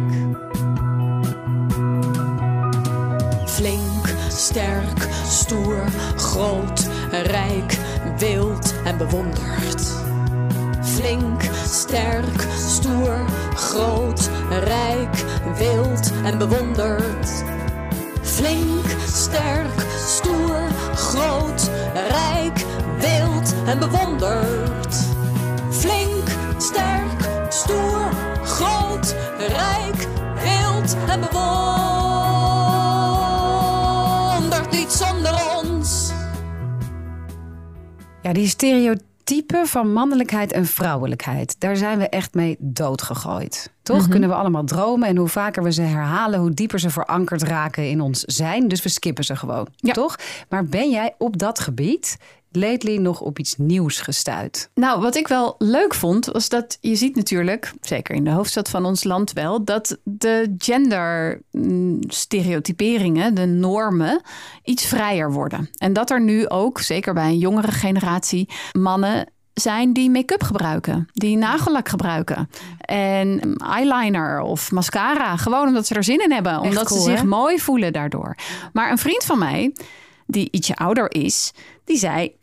[3.46, 5.84] Flink, sterk, stoer,
[6.16, 7.78] groot, rijk,
[8.18, 9.92] wild en bewonderd.
[10.82, 15.24] Flink, sterk, stoer, groot, rijk,
[15.58, 17.44] wild en bewonderd.
[18.22, 20.62] Flink, sterk, stoer,
[20.96, 22.66] groot, rijk,
[23.02, 24.96] wild en bewonderd.
[25.70, 28.10] Flink, sterk, stoer,
[28.44, 31.52] groot, rijk, wild en bewonderd.
[34.72, 36.12] Niet zonder ons.
[38.22, 43.72] Ja, die stereotypen van mannelijkheid en vrouwelijkheid, daar zijn we echt mee doodgegooid.
[43.84, 44.12] Toch mm -hmm.
[44.12, 47.90] kunnen we allemaal dromen en hoe vaker we ze herhalen, hoe dieper ze verankerd raken
[47.90, 48.68] in ons zijn.
[48.68, 49.94] Dus we skippen ze gewoon, ja.
[49.94, 50.16] toch?
[50.50, 52.18] Maar ben jij op dat gebied
[52.52, 54.70] lately nog op iets nieuws gestuurd?
[54.74, 58.70] Nou, wat ik wel leuk vond, was dat je ziet natuurlijk, zeker in de hoofdstad
[58.70, 64.22] van ons land wel, dat de genderstereotyperingen, de normen,
[64.64, 65.70] iets vrijer worden.
[65.78, 71.08] En dat er nu ook, zeker bij een jongere generatie, mannen zijn die make-up gebruiken,
[71.14, 76.88] die nagellak gebruiken en eyeliner of mascara, gewoon omdat ze er zin in hebben, omdat
[76.88, 77.26] cool, ze zich hè?
[77.26, 78.36] mooi voelen daardoor.
[78.74, 79.74] Maar een vriend van mij,
[80.26, 81.52] die ietsje ouder is,
[81.86, 82.36] die zei: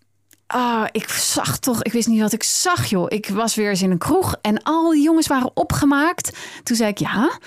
[0.49, 3.07] Ah, ik zag toch, ik wist niet wat ik zag, joh.
[3.09, 6.37] Ik was weer eens in een kroeg en al die jongens waren opgemaakt.
[6.63, 7.39] Toen zei ik: Ja,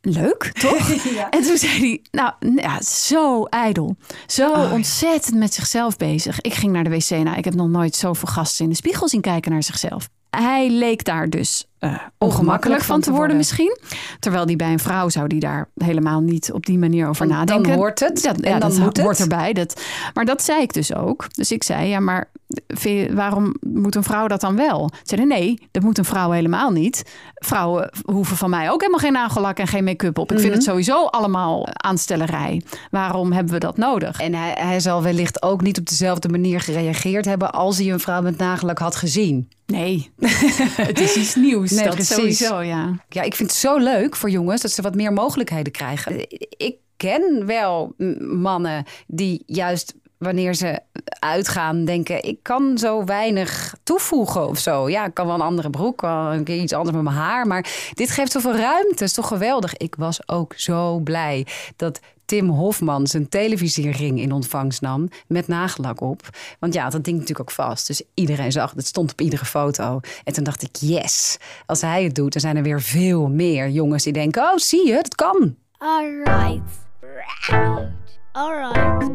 [0.00, 0.88] leuk, toch?
[1.14, 1.30] Ja.
[1.30, 3.96] En toen zei hij, nou, ja, zo ijdel.
[4.26, 6.40] Zo Oh, ontzettend met zichzelf bezig.
[6.40, 7.10] Ik ging naar de wc.
[7.10, 10.08] Nou, ik heb nog nooit zoveel gasten in de spiegel zien kijken naar zichzelf.
[10.30, 13.78] Hij leek daar dus eh, ongemakkelijk van te worden, misschien.
[14.18, 17.36] Terwijl die bij een vrouw zou die daar helemaal niet op die manier over Dan-
[17.36, 17.74] dan nadenken.
[17.74, 19.00] hoort het en ja, dan dat moet het.
[19.06, 19.52] hoort erbij.
[19.52, 19.82] Dat,
[20.14, 21.26] maar dat zei ik dus ook.
[21.34, 22.30] Dus ik zei, ja, maar
[22.66, 24.90] je- waarom moet een vrouw dat dan wel?
[24.92, 27.02] Ze zeiden, nee, dat moet een vrouw helemaal niet.
[27.34, 30.32] Vrouwen hoeven van mij ook helemaal geen nagellak en geen make-up op.
[30.32, 30.58] Ik vind Mhm.
[30.58, 32.62] het sowieso allemaal aanstellerij.
[32.90, 34.20] Waarom hebben we dat nodig?
[34.20, 38.00] En hij, hij zal wellicht ook niet op dezelfde manier gereageerd hebben als hij een
[38.00, 39.48] vrouw met nagellak had gezien.
[39.66, 40.10] Nee,
[40.76, 41.70] het is iets nieuws.
[41.74, 42.14] Nee, dat precies.
[42.14, 42.94] sowieso, ja.
[43.08, 46.26] Ja, ik vind het zo leuk voor jongens dat ze wat meer mogelijkheden krijgen.
[46.56, 50.80] Ik ken wel mannen die juist wanneer ze
[51.18, 52.22] uitgaan denken...
[52.22, 54.88] ik kan zo weinig toevoegen of zo.
[54.88, 57.46] Ja, ik kan wel een andere broek, wel een keer iets anders met mijn haar.
[57.46, 59.76] Maar dit geeft zoveel ruimte, is toch geweldig.
[59.76, 62.00] Ik was ook zo blij dat
[62.32, 66.28] Tim Hofman zijn televisiering in ontvangst nam met nagellak op.
[66.58, 67.86] Want ja, dat ding natuurlijk ook vast.
[67.86, 70.00] Dus iedereen zag, het stond op iedere foto.
[70.24, 73.70] En toen dacht ik, yes, als hij het doet, dan zijn er weer veel meer
[73.70, 75.56] jongens die denken, oh zie je, het kan.
[75.78, 76.60] Alright.
[77.00, 77.90] Right.
[78.32, 79.10] Alright.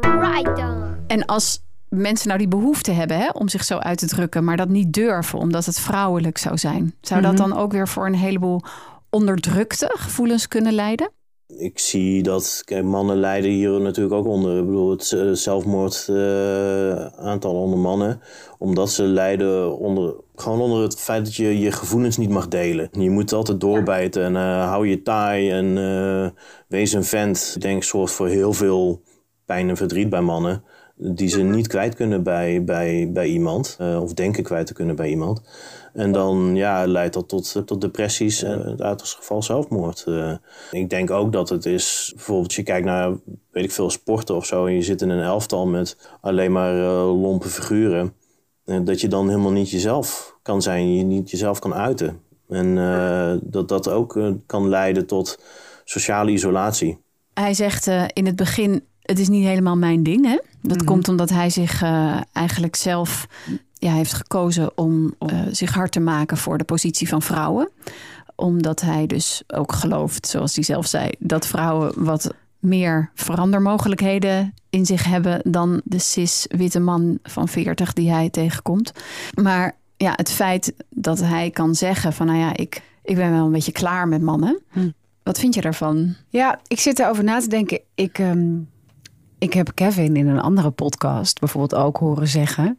[0.00, 0.96] Alright dan.
[1.06, 4.56] En als mensen nou die behoefte hebben hè, om zich zo uit te drukken, maar
[4.56, 8.14] dat niet durven omdat het vrouwelijk zou zijn, zou dat dan ook weer voor een
[8.14, 8.62] heleboel
[9.10, 11.10] onderdrukte gevoelens kunnen leiden?
[11.46, 14.58] Ik zie dat mannen lijden hier natuurlijk ook onder.
[14.58, 18.20] Ik bedoel, het eh, zelfmoordaantal onder mannen.
[18.58, 22.88] Omdat ze lijden onder, gewoon onder het feit dat je je gevoelens niet mag delen.
[22.92, 26.28] Je moet altijd doorbijten en eh, hou je taai en eh,
[26.68, 27.52] wees een vent.
[27.54, 29.02] Ik denk zorgt voor heel veel
[29.44, 30.64] pijn en verdriet bij mannen.
[30.98, 33.76] Die ze niet kwijt kunnen bij, bij, bij iemand.
[33.78, 35.42] eh, of denken kwijt te kunnen bij iemand.
[35.96, 40.04] En dan ja, leidt dat tot, tot depressies en in het uiterste geval zelfmoord.
[40.06, 40.32] Eh,
[40.70, 43.10] ik denk ook dat het is, bijvoorbeeld je kijkt naar,
[43.50, 44.66] weet ik veel, sporten of zo...
[44.66, 48.12] en je zit in een elftal met alleen maar eh, lompe figuren...
[48.64, 52.20] eh, dat je dan helemaal niet jezelf kan zijn, je niet jezelf kan uiten.
[52.48, 55.38] En eh, dat dat ook eh, kan leiden tot
[55.84, 56.98] sociale isolatie.
[57.34, 60.26] Hij zegt eh, in het begin, het is niet helemaal mijn ding.
[60.26, 60.38] Hè?
[60.62, 63.26] Dat komt omdat hij zich eh, eigenlijk zelf
[63.78, 67.70] ja, heeft gekozen om eh, zich hard te maken voor de positie van vrouwen.
[68.34, 74.86] Omdat hij dus ook gelooft, zoals hij zelf zei, dat vrouwen wat meer verandermogelijkheden in
[74.86, 78.92] zich hebben dan de cis-witte man van 40 die hij tegenkomt.
[79.34, 83.44] Maar ja, het feit dat hij kan zeggen van nou ja, ik, ik ben wel
[83.44, 84.62] een beetje klaar met mannen.
[85.22, 86.14] Wat vind je daarvan?
[86.28, 87.80] Ja, ik zit erover na te denken.
[87.94, 88.58] Ik, ehm,
[89.38, 92.78] ik heb Kevin in een andere podcast bijvoorbeeld ook horen zeggen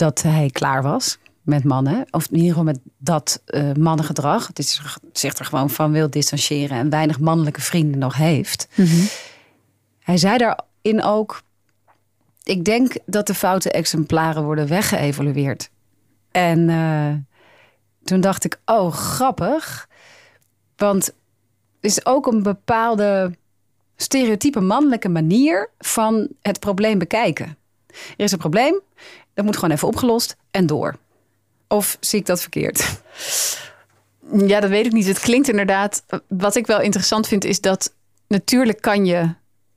[0.00, 2.06] dat hij klaar was met mannen.
[2.10, 4.46] Of in ieder geval met dat eh, mannengedrag.
[4.46, 4.82] Het is
[5.12, 8.68] zich er gewoon van wil distancieren en weinig mannelijke vrienden nog heeft.
[10.00, 11.42] Hij zei daarin ook:
[12.42, 15.70] Ik denk dat de foute exemplaren worden weggeëvalueerd.
[16.30, 17.38] En eh,
[18.04, 19.88] toen dacht ik: Oh, grappig.
[20.76, 21.14] Want het
[21.90, 23.34] is ook een bepaalde
[23.96, 27.56] stereotype mannelijke manier van het probleem bekijken.
[27.90, 28.80] Er is een probleem,
[29.40, 30.96] dat moet gewoon even opgelost en door.
[31.68, 33.02] Of zie ik dat verkeerd?
[34.32, 35.06] Ja, dat weet ik niet.
[35.06, 36.04] Het klinkt inderdaad.
[36.28, 37.94] Wat ik wel interessant vind, is dat
[38.26, 39.28] natuurlijk kan je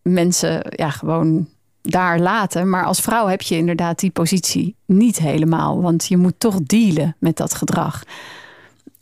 [0.02, 1.50] mensen ja, gewoon
[1.82, 2.70] daar laten.
[2.70, 5.82] Maar als vrouw heb je inderdaad die positie niet helemaal.
[5.82, 8.04] Want je moet toch dealen met dat gedrag.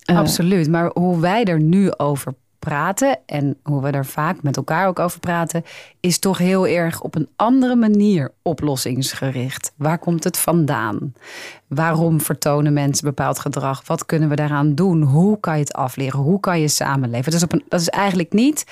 [0.02, 0.69] Eh, Absoluut.
[0.69, 5.00] Maar hoe wij er nu over praten en hoe we er vaak met elkaar ook
[5.00, 5.63] over praten,
[6.00, 9.74] is toch heel erg op een andere manier oplossingsgericht.
[9.76, 11.13] Waar komt het vandaan?
[11.67, 13.88] Waarom vertonen mensen bepaald gedrag?
[13.88, 15.02] Wat kunnen we daaraan doen?
[15.02, 16.19] Hoe kan je het afleren?
[16.19, 17.32] Hoe kan je samenleven?
[17.32, 18.65] Dus op een, dat is eigenlijk niet,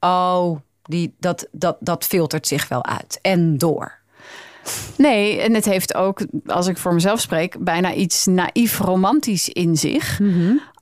[0.00, 3.98] oh, die, dat, dat, dat filtert zich wel uit en door.
[4.96, 9.76] Nee, en het heeft ook, als ik voor mezelf spreek, bijna iets naïef romantisch in
[9.76, 10.18] zich.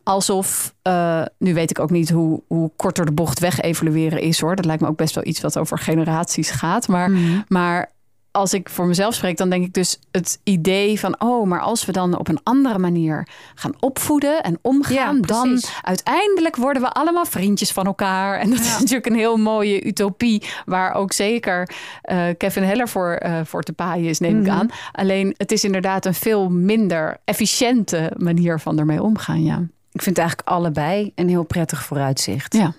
[0.09, 4.41] Alsof, eh, nu weet ik ook niet hoe, hoe korter de bocht weg evalueren is
[4.41, 4.57] hoor.
[4.57, 6.89] Dat lijkt me ook best wel iets wat over generaties gaat.
[6.89, 7.11] Maar,
[7.49, 7.93] maar
[8.31, 11.85] als ik voor mezelf spreek, dan denk ik dus het idee van, oh, maar als
[11.85, 16.93] we dan op een andere manier gaan opvoeden en omgaan, Ja, dan uiteindelijk worden we
[16.93, 18.39] allemaal vriendjes van elkaar.
[18.39, 21.71] En dat is natuurlijk een heel mooie utopie, waar ook zeker
[22.03, 24.69] eh, Kevin Heller voor, eh, voor te paaien is, neem ik aan.
[24.93, 29.67] Alleen het is inderdaad een veel minder efficiënte manier van ermee omgaan, ja.
[29.99, 32.55] Ik vind eigenlijk allebei een heel prettig vooruitzicht.
[32.55, 32.73] Ja.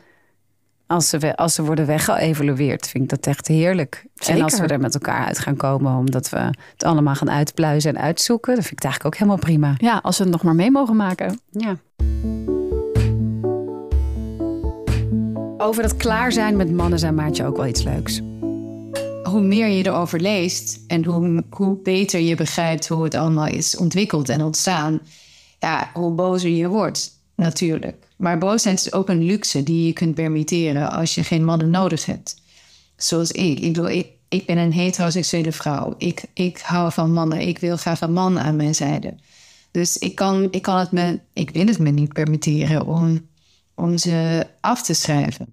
[0.88, 4.06] Als ze, we- als ze worden weggeëvalueerd, vind ik dat echt heerlijk.
[4.28, 6.38] En als we er met elkaar uit gaan komen, omdat we
[6.74, 9.74] het allemaal gaan uitpluizen en uitzoeken, dan vind ik het eigenlijk ook helemaal prima.
[9.78, 11.40] ja, als we het nog maar mee mogen maken.
[11.52, 11.76] Ja.
[15.58, 18.22] Over dat klaar zijn met mannen zijn Maartje ook wel iets leuks.
[19.24, 23.78] hoe meer je erover leest en hoe, hoe beter je begrijpt hoe het allemaal is
[23.78, 25.00] ontwikkeld en ontstaan,
[25.60, 28.08] ja, hoe bozer je wordt, natuurlijk.
[28.16, 32.06] Maar boosheid is ook een luxe die je kunt permitteren als je geen mannen nodig
[32.06, 32.42] hebt.
[32.96, 33.60] Zoals ik.
[33.60, 35.96] Ik, bedoel, ik, ik ben een heteroseksuele vrouw.
[35.98, 37.48] Ik, ik hou van mannen.
[37.48, 39.14] Ik wil graag een man aan mijn zijde.
[39.72, 43.28] Dus ik kan, ik kan het me, ik wil het me niet permitteren om,
[43.76, 45.50] om ze af te schrijven.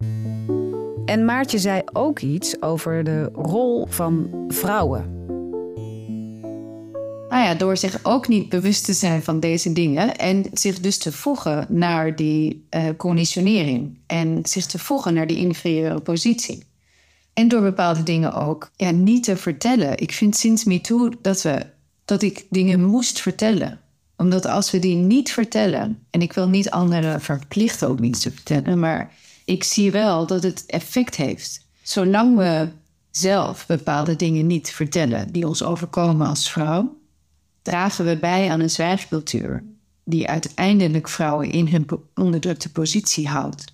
[1.04, 5.15] En Maartje zei ook iets over de rol van vrouwen.
[7.36, 10.98] Nou ja, door zich ook niet bewust te zijn van deze dingen en zich dus
[10.98, 16.62] te voegen naar die eh, conditionering en zich te voegen naar die inferieure positie.
[17.34, 19.98] En door bepaalde dingen ook ja, niet te vertellen.
[19.98, 21.66] Ik vind sinds MeToo dat, we,
[22.04, 23.80] dat ik dingen moest vertellen.
[24.16, 28.30] Omdat als we die niet vertellen, en ik wil niet anderen verplichten ook niet te
[28.30, 29.12] vertellen, maar
[29.44, 31.66] ik zie wel dat het effect heeft.
[31.82, 32.68] Zolang we
[33.10, 36.96] zelf bepaalde dingen niet vertellen die ons overkomen als vrouw,
[37.66, 39.64] dragen we bij aan een zwijgcultuur
[40.04, 43.64] die uiteindelijk vrouwen in hun onderdrukte positie houdt.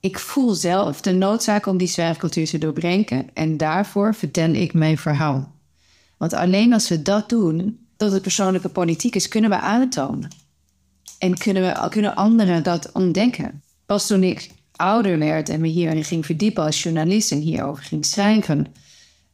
[0.00, 4.98] Ik voel zelf de noodzaak om die zwijgcultuur te doorbreken en daarvoor vertel ik mijn
[4.98, 5.54] verhaal.
[6.16, 10.30] Want alleen als we dat doen, dat het persoonlijke politiek is, kunnen we aantonen.
[11.18, 13.62] En kunnen, we, kunnen anderen dat ontdekken.
[13.86, 18.04] Pas toen ik ouder werd en me hierin ging verdiepen als journalist en hierover ging
[18.04, 18.66] schrijven.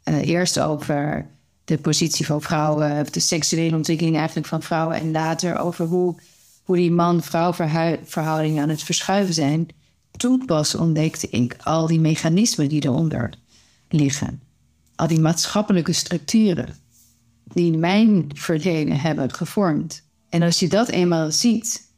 [0.03, 1.31] eh, eerst over
[1.65, 4.97] de positie van vrouwen, de seksuele ontwikkeling eigenlijk van vrouwen.
[4.97, 6.15] En later over hoe,
[6.63, 7.53] hoe die man-vrouw
[8.05, 9.69] verhoudingen aan het verschuiven zijn.
[10.17, 13.35] Toen pas ontdekte ik al die mechanismen die eronder
[13.89, 14.43] liggen.
[14.97, 16.77] Al die maatschappelijke structuren
[17.45, 20.03] die mijn verleden hebben gevormd.
[20.29, 21.91] En als je dat eenmaal ziet,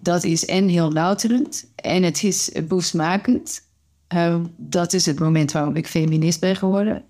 [0.00, 3.64] dat is en heel louterend en het is boosmakend.
[4.14, 7.04] Uh, dat is het moment waarop ik feminist ben geworden.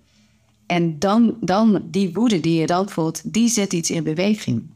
[0.67, 4.69] En dan, dan die woede die je dan voelt, die zet iets in beweging.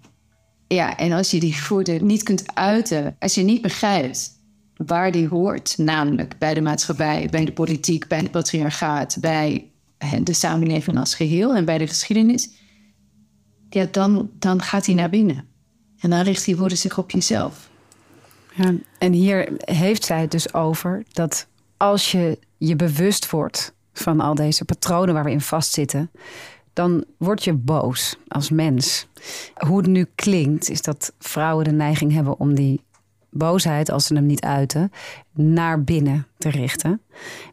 [0.67, 4.39] Ja, en als je die woede niet kunt uiten, als je niet begrijpt
[4.75, 9.71] waar die hoort, namelijk bij de maatschappij, bij de politiek, bij het patriarchaat, bij
[10.23, 12.49] de samenleving als geheel en bij de geschiedenis,
[13.69, 15.45] ja, dan, dan gaat hij naar binnen.
[15.99, 17.69] En dan richt die woede zich op jezelf.
[18.55, 24.19] Ja, en hier heeft zij het dus over dat als je je bewust wordt van
[24.19, 26.11] al deze patronen waar we in vastzitten,
[26.73, 29.07] dan word je boos als mens.
[29.55, 32.81] Hoe het nu klinkt, is dat vrouwen de neiging hebben om die
[33.29, 34.91] boosheid, als ze hem niet uiten,
[35.33, 37.01] naar binnen te richten.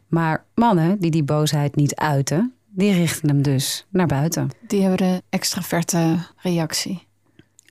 [0.07, 4.49] Maar mannen die die boosheid niet uiten, die richten hem dus naar buiten.
[4.67, 7.07] Die hebben de extraverte reactie.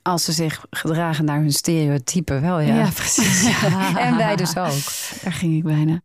[0.01, 2.75] Als ze zich gedragen naar hun stereotypen, wel ja.
[2.75, 3.61] Ja, precies.
[3.97, 4.83] en wij dus ook.
[5.23, 6.01] Daar ging ik bijna.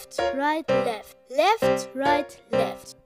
[0.00, 1.16] Left, right, left.
[1.36, 2.96] Left, right, left.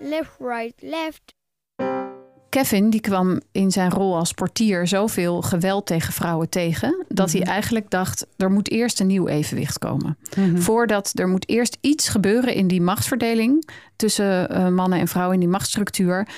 [0.00, 1.34] Left, right, left.
[2.48, 7.04] Kevin die kwam in zijn rol als portier zoveel geweld tegen vrouwen tegen...
[7.08, 10.18] dat hij eigenlijk dacht, er moet eerst een nieuw evenwicht komen.
[10.54, 13.68] Voordat er moet eerst iets gebeuren in die machtsverdeling...
[13.96, 16.28] tussen uh, mannen en vrouwen in die machtsstructuur...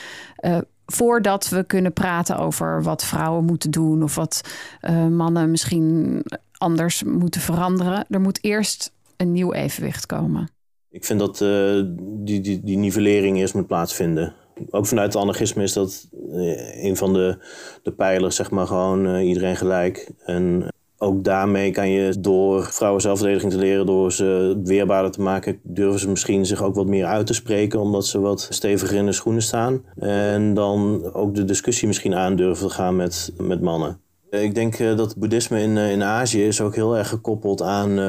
[0.40, 4.02] Uh, voordat we kunnen praten over wat vrouwen moeten doen...
[4.02, 4.40] of wat
[4.82, 6.22] uh, mannen misschien
[6.56, 8.04] anders moeten veranderen.
[8.08, 10.50] Er moet eerst een nieuw evenwicht komen.
[10.90, 14.34] Ik vind dat uh, die, die, die nivellering eerst moet plaatsvinden.
[14.70, 17.36] Ook vanuit het anarchisme is dat uh, een van de,
[17.82, 20.10] de pijlers, zeg maar, gewoon uh, iedereen gelijk.
[20.24, 20.68] En
[20.98, 26.00] ook daarmee kan je door vrouwen zelfverdediging te leren, door ze weerbaarder te maken, durven
[26.00, 29.12] ze misschien zich ook wat meer uit te spreken, omdat ze wat steviger in de
[29.12, 29.84] schoenen staan.
[29.98, 34.00] En dan ook de discussie misschien aandurven te gaan met, met mannen.
[34.30, 38.00] Ik denk uh, dat boeddhisme in, uh, in Azië is ook heel erg gekoppeld aan,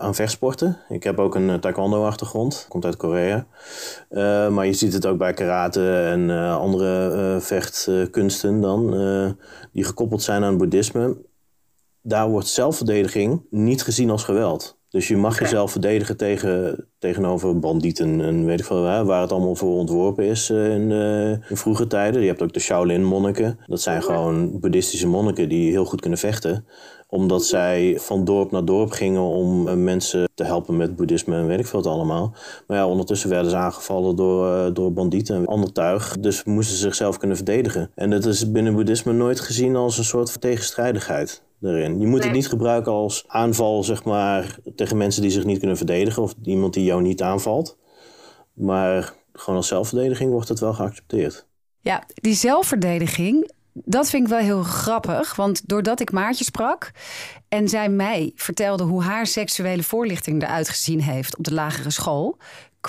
[0.00, 0.78] aan vechtsporten.
[0.88, 3.46] Ik heb ook een taekwondo-achtergrond, komt uit Korea.
[4.50, 8.90] maar je ziet het ook bij karate en andere vechtkunsten dan,
[9.72, 11.16] die gekoppeld zijn aan boeddhisme.
[12.02, 14.78] Daar wordt zelfverdediging niet gezien als geweld.
[14.96, 15.44] Dus je mag okay.
[15.44, 20.50] jezelf verdedigen tegen, tegenover bandieten en weet ik veel waar het allemaal voor ontworpen is
[20.50, 20.90] in,
[21.48, 22.20] in vroege tijden.
[22.20, 23.58] Je hebt ook de Shaolin-monniken.
[23.66, 26.66] Dat zijn gewoon boeddhistische monniken die heel goed kunnen vechten.
[27.08, 31.60] Omdat zij van dorp naar dorp gingen om mensen te helpen met boeddhisme en weet
[31.60, 32.34] ik veel wat allemaal.
[32.66, 36.16] Maar ja, ondertussen werden ze aangevallen door, door bandieten en ander tuig.
[36.20, 37.90] Dus moesten ze zichzelf kunnen verdedigen.
[37.94, 41.44] En dat is binnen boeddhisme nooit gezien als een soort tegenstrijdigheid.
[41.62, 42.00] Erin.
[42.00, 45.76] Je moet het niet gebruiken als aanval zeg maar, tegen mensen die zich niet kunnen
[45.76, 47.78] verdedigen of iemand die jou niet aanvalt.
[48.52, 51.46] Maar gewoon als zelfverdediging wordt het wel geaccepteerd.
[51.80, 55.36] Ja, die zelfverdediging, dat vind ik wel heel grappig.
[55.36, 56.90] Want doordat ik Maartje sprak
[57.48, 62.36] en zij mij vertelde hoe haar seksuele voorlichting eruit gezien heeft op de lagere school,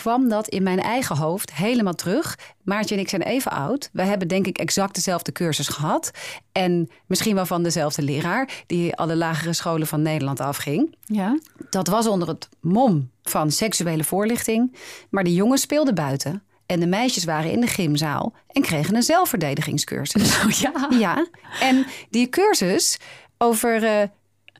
[0.01, 2.37] kwam dat in mijn eigen hoofd helemaal terug.
[2.63, 3.89] Maartje en ik zijn even oud.
[3.93, 6.11] We hebben denk ik exact dezelfde cursus gehad.
[6.51, 8.49] En misschien wel van dezelfde leraar...
[8.67, 10.95] die alle lagere scholen van Nederland afging.
[11.05, 11.39] Ja.
[11.69, 14.75] Dat was onder het mom van seksuele voorlichting.
[15.09, 16.43] Maar de jongens speelden buiten.
[16.65, 20.37] En de meisjes waren in de gymzaal en kregen een zelfverdedigingscursus.
[20.45, 20.87] Oh, ja.
[20.89, 21.27] ja.
[21.59, 22.97] En die cursus
[23.37, 23.83] over...
[23.83, 24.03] Uh,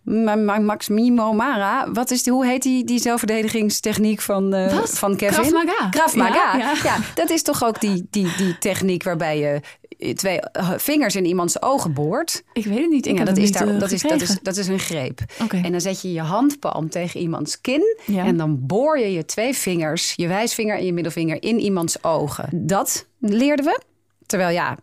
[0.07, 1.91] Max Mimo Mara.
[1.91, 5.41] Wat is die, hoe heet die, die zelfverdedigingstechniek van, uh, van Kevin?
[5.41, 5.89] Krav Maga.
[5.89, 6.57] Krav Maga.
[6.57, 6.73] Ja, ja.
[6.83, 9.61] ja, dat is toch ook die, die, die techniek waarbij je
[9.97, 12.43] je twee eh, vingers in iemands ogen boort.
[12.53, 13.05] Ik weet het niet.
[13.05, 15.19] Ik Ja, dat, is daar, eh, dat, is, dat, is, dat is een greep.
[15.51, 17.97] En dan zet je je handpalm tegen iemands kin.
[18.05, 18.25] Ja.
[18.25, 22.49] En dan boor je je twee vingers, je wijsvinger en je middelvinger, in iemands ogen.
[22.51, 23.81] Dat leerden we.
[24.25, 24.77] Terwijl ja,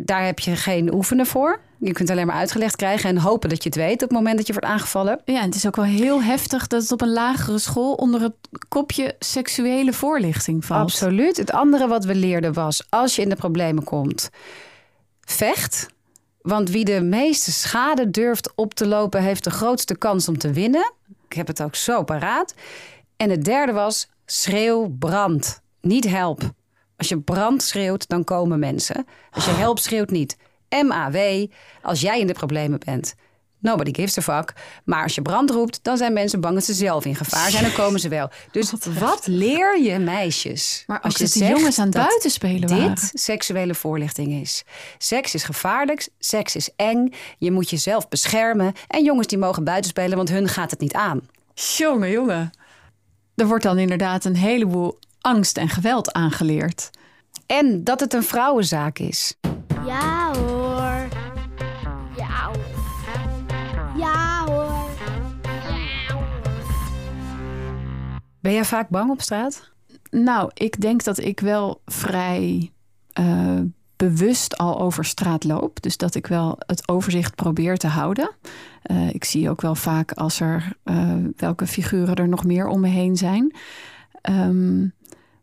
[0.00, 1.60] daar heb je geen oefenen voor.
[1.84, 4.36] Je kunt alleen maar uitgelegd krijgen en hopen dat je het weet op het moment
[4.36, 5.20] dat je wordt aangevallen.
[5.24, 8.20] Ja, en het is ook wel heel heftig dat het op een lagere school onder
[8.20, 8.34] het
[8.68, 10.82] kopje seksuele voorlichting valt.
[10.82, 11.36] Absoluut.
[11.36, 14.30] Het andere wat we leerden was, als je in de problemen komt,
[15.20, 15.86] vecht.
[16.40, 20.52] Want wie de meeste schade durft op te lopen, heeft de grootste kans om te
[20.52, 20.92] winnen.
[21.28, 22.54] Ik heb het ook zo paraat.
[23.16, 25.60] En het derde was, schreeuw brand.
[25.80, 26.42] Niet help.
[26.96, 29.06] Als je brand schreeuwt, dan komen mensen.
[29.30, 30.36] Als je help schreeuwt niet.
[30.82, 31.46] MAW,
[31.82, 33.14] als jij in de problemen bent.
[33.64, 34.52] Nobody gives a fuck.
[34.84, 37.62] Maar als je brand roept, dan zijn mensen bang dat ze zelf in gevaar zijn.
[37.62, 38.30] Dan komen ze wel.
[38.50, 40.84] Dus wat leer je meisjes?
[40.86, 42.88] Maar als je de jongens aan het buitenspelen waren.
[42.88, 44.64] Dit seksuele voorlichting is.
[44.98, 47.12] Seks is gevaarlijk, seks is eng.
[47.38, 48.72] Je moet jezelf beschermen.
[48.88, 51.20] En jongens die mogen buitenspelen, want hun gaat het niet aan.
[51.54, 52.50] Jongen, jongen.
[53.34, 56.90] Er wordt dan inderdaad een heleboel angst en geweld aangeleerd.
[57.46, 59.34] En dat het een vrouwenzaak is.
[59.86, 60.53] Ja hoor.
[68.44, 69.70] Ben jij vaak bang op straat?
[70.10, 72.72] Nou, ik denk dat ik wel vrij
[73.12, 73.60] eh,
[73.96, 75.82] bewust al over straat loop.
[75.82, 78.30] Dus dat ik wel het overzicht probeer te houden.
[78.82, 82.80] Eh, ik zie ook wel vaak als er eh, welke figuren er nog meer om
[82.80, 83.54] me heen zijn.
[84.20, 84.88] Ehm,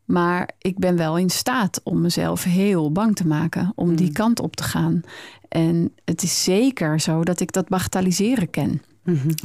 [0.06, 4.40] maar ik ben wel in staat om mezelf heel bang te maken om die kant
[4.40, 5.02] op te gaan.
[5.48, 8.82] En het is zeker zo dat ik dat bagatelliseren ken.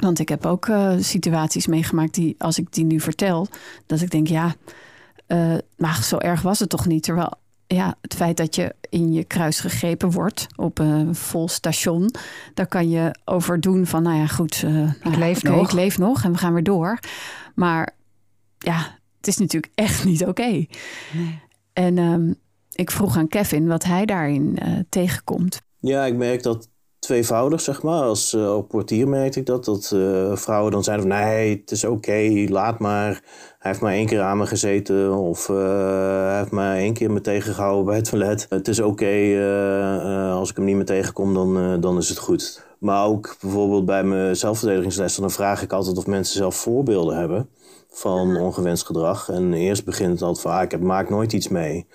[0.00, 3.46] Want ik heb ook eh, situaties meegemaakt die, als ik die nu vertel,
[3.86, 4.54] dat ik denk, ja,
[5.26, 7.02] eh, maar zo erg was het toch niet.
[7.02, 7.32] Terwijl
[7.66, 12.10] ja, het feit dat je in je kruis gegrepen wordt op een vol station,
[12.54, 15.64] daar kan je over doen van, nou ja, goed, eh, nou ja, leef nog.
[15.64, 16.98] Ik leef nog en we gaan weer door.
[17.54, 17.94] Maar
[18.58, 20.66] ja, het is natuurlijk echt niet oké.
[21.72, 22.32] En ehm,
[22.72, 25.60] ik vroeg aan Kevin wat hij daarin eh, tegenkomt.
[25.78, 26.68] Ja, ik merk dat
[27.06, 28.02] tweevoudig, zeg maar.
[28.02, 29.64] Als eh, ook portier merkte ik dat.
[29.64, 33.22] Dat eh, vrouwen dan zeiden van nee, het is oké, laat maar.
[33.58, 35.12] Hij heeft maar één keer aan me gezeten.
[35.12, 35.56] Of eh,
[36.26, 38.46] hij heeft maar één keer me tegengehouden bij het toilet.
[38.48, 42.08] Het is oké, eh, eh, als ik hem niet meer tegenkom, dan, eh, dan is
[42.08, 42.64] het goed.
[42.78, 45.22] Maar ook bijvoorbeeld bij mijn zelfverdedigingslessen...
[45.22, 47.48] dan vraag ik altijd of mensen zelf voorbeelden hebben
[47.90, 49.28] van ongewenst gedrag.
[49.28, 51.86] En eerst begint het altijd van, ah, ik heb, maak nooit iets mee.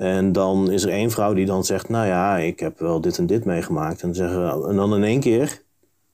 [0.00, 3.18] En dan is er één vrouw die dan zegt, nou ja, ik heb wel dit
[3.18, 4.02] en dit meegemaakt.
[4.02, 5.62] En, zeggen, en dan in één keer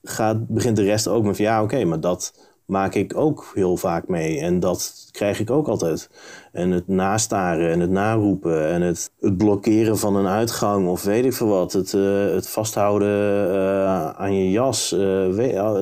[0.03, 2.33] gaat, begint de rest ook met ja oké, maar dat
[2.65, 4.39] maak ik ook heel vaak mee.
[4.39, 6.09] En dat krijg ik ook altijd.
[6.51, 11.25] En het nastaren en het naroepen en het, het blokkeren van een uitgang of weet
[11.25, 11.73] ik veel wat.
[11.73, 14.91] Het, eh, het vasthouden eh, aan je jas.
[14.91, 15.37] eh,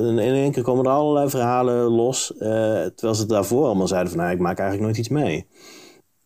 [0.06, 2.32] in één keer komen er allerlei verhalen los.
[2.36, 5.46] terwijl ze daarvoor allemaal zeiden van, nou, ik maak eigenlijk nooit iets mee.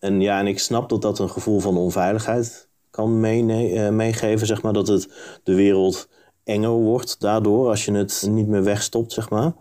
[0.00, 4.62] En ja, en ik snap dat dat een gevoel van onveiligheid kan eh, meegeven, zeg
[4.62, 4.72] maar.
[4.72, 5.08] Dat het
[5.42, 6.08] de wereld
[6.44, 9.52] enger wordt daardoor, als je het niet meer wegstopt, zeg maar.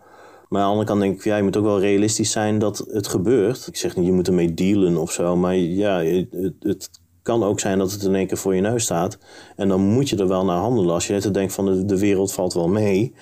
[0.49, 3.07] Maar aan de andere kant denk ik, je moet ook wel realistisch zijn dat het
[3.07, 3.67] gebeurt.
[3.67, 5.35] Ik zeg niet, je moet ermee dealen of zo.
[5.35, 6.89] Maar ja, het, het
[7.21, 9.17] kan ook zijn dat het in één keer voor je neus staat.
[9.55, 10.93] En dan moet je er wel naar handelen.
[10.93, 13.13] Als je net denkt van de, de wereld valt wel mee.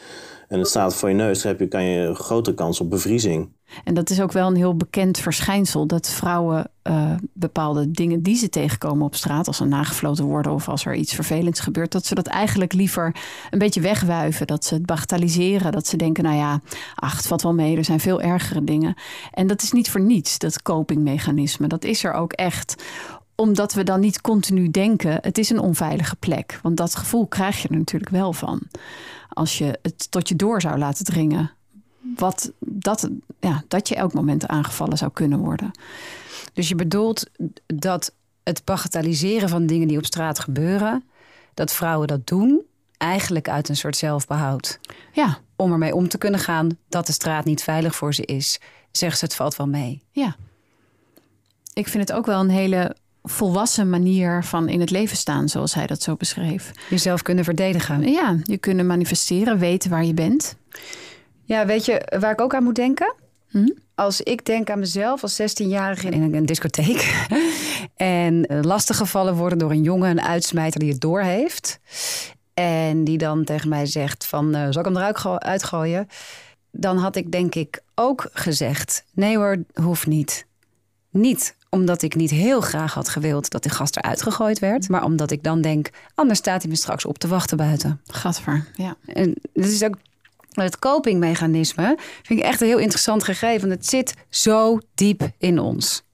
[0.47, 2.89] En het staat voor je neus, dan heb je, kan je een grote kans op
[2.89, 3.49] bevriezing.
[3.83, 8.35] En dat is ook wel een heel bekend verschijnsel dat vrouwen eh, bepaalde dingen die
[8.35, 12.05] ze tegenkomen op straat, als ze nagefloten worden of als er iets vervelends gebeurt, dat
[12.05, 13.15] ze dat eigenlijk liever
[13.49, 14.47] een beetje wegwuiven.
[14.47, 15.71] Dat ze het bagatelliseren.
[15.71, 16.61] Dat ze denken, nou ja,
[16.95, 18.95] ach, het valt wel mee, er zijn veel ergere dingen.
[19.31, 21.67] En dat is niet voor niets, dat copingmechanisme.
[21.67, 22.75] Dat is er ook echt
[23.35, 26.59] omdat we dan niet continu denken, het is een onveilige plek.
[26.61, 28.61] Want dat gevoel krijg je er natuurlijk wel van.
[29.29, 31.51] Als je het tot je door zou laten dringen.
[32.15, 33.09] Wat, dat,
[33.39, 35.71] ja, dat je elk moment aangevallen zou kunnen worden.
[36.53, 37.29] Dus je bedoelt
[37.65, 38.13] dat
[38.43, 41.03] het bagatelliseren van dingen die op straat gebeuren,
[41.53, 42.61] dat vrouwen dat doen,
[42.97, 44.79] eigenlijk uit een soort zelfbehoud.
[45.13, 48.59] Ja, Om ermee om te kunnen gaan dat de straat niet veilig voor ze is,
[48.91, 50.01] zeggen ze het valt wel mee.
[50.11, 50.35] ja.
[51.73, 55.73] Ik vind het ook wel een hele volwassen manier van in het leven staan, zoals
[55.73, 56.71] hij dat zo beschreef.
[56.89, 58.11] Jezelf kunnen verdedigen.
[58.11, 60.55] Ja, je kunnen manifesteren, weten waar je bent.
[61.43, 63.13] Ja, weet je waar ik ook aan moet denken?
[63.47, 63.69] Hm?
[63.97, 67.27] Als ik denk aan mezelf als 16-jarige in een, discotheek.
[67.95, 71.79] en eh, lastiggevallen worden door een jongen, een uitsmijter die het door heeft.
[72.53, 76.07] En die dan tegen mij zegt van, eh, zal ik hem eruit go- uitgooien?
[76.71, 80.45] Dan had ik denk ik ook gezegd, nee hoor, hoeft niet.
[81.09, 84.89] Niet omdat ik niet heel graag had gewild dat de gast eruit gegooid werd.
[84.89, 88.01] Maar omdat ik dan denk, anders staat hij me straks op te wachten buiten.
[88.05, 88.95] Gadver, ja.
[89.05, 89.95] En dat is ook
[90.65, 91.97] het copingmechanisme.
[92.23, 93.67] Vind ik echt een heel interessant gegeven.
[93.67, 96.05] Want het zit zo diep in ons.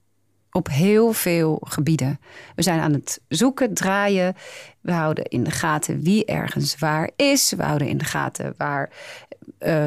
[0.51, 2.19] Op heel veel gebieden.
[2.55, 4.35] We zijn aan het zoeken, draaien.
[4.81, 7.53] We houden in de gaten wie ergens waar is.
[7.57, 8.89] We houden in de gaten waar,
[9.57, 9.85] eh,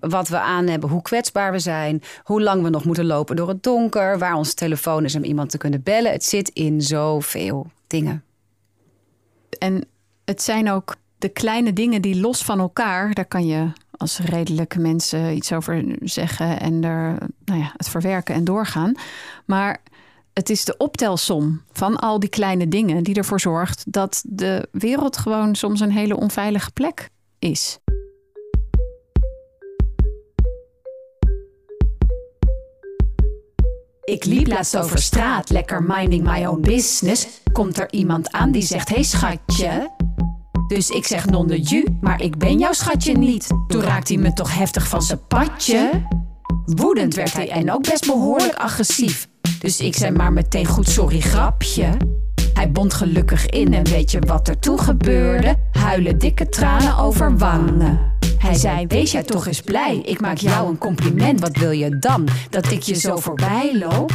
[0.00, 2.02] wat we aan hebben, hoe kwetsbaar we zijn.
[2.22, 4.18] Hoe lang we nog moeten lopen door het donker.
[4.18, 6.12] Waar ons telefoon is om iemand te kunnen bellen.
[6.12, 8.24] Het zit in zoveel dingen.
[9.58, 9.84] En
[10.24, 14.78] het zijn ook de kleine dingen die los van elkaar, daar kan je als redelijke
[14.78, 18.94] mensen iets over zeggen en er, nou ja, het verwerken en doorgaan.
[19.44, 19.82] Maar
[20.32, 25.16] het is de optelsom van al die kleine dingen die ervoor zorgt dat de wereld
[25.16, 27.78] gewoon soms een hele onveilige plek is.
[34.04, 37.26] Ik liep laatst over straat, lekker minding my own business.
[37.52, 39.97] Komt er iemand aan die zegt: Hey schatje.
[40.68, 43.46] Dus ik zeg non de ju, maar ik ben jouw schatje niet.
[43.68, 45.90] Toen raakt hij me toch heftig van zijn padje.
[46.64, 49.28] Woedend werd hij en ook best behoorlijk agressief.
[49.60, 51.96] Dus ik zei maar meteen goed sorry grapje.
[52.54, 55.56] Hij bond gelukkig in en weet je wat er toen gebeurde?
[55.72, 58.16] Huilen dikke tranen over wangen.
[58.38, 61.40] Hij zei, wees jij toch eens blij, ik maak jou een compliment.
[61.40, 64.12] Wat wil je dan, dat ik je zo voorbij loop?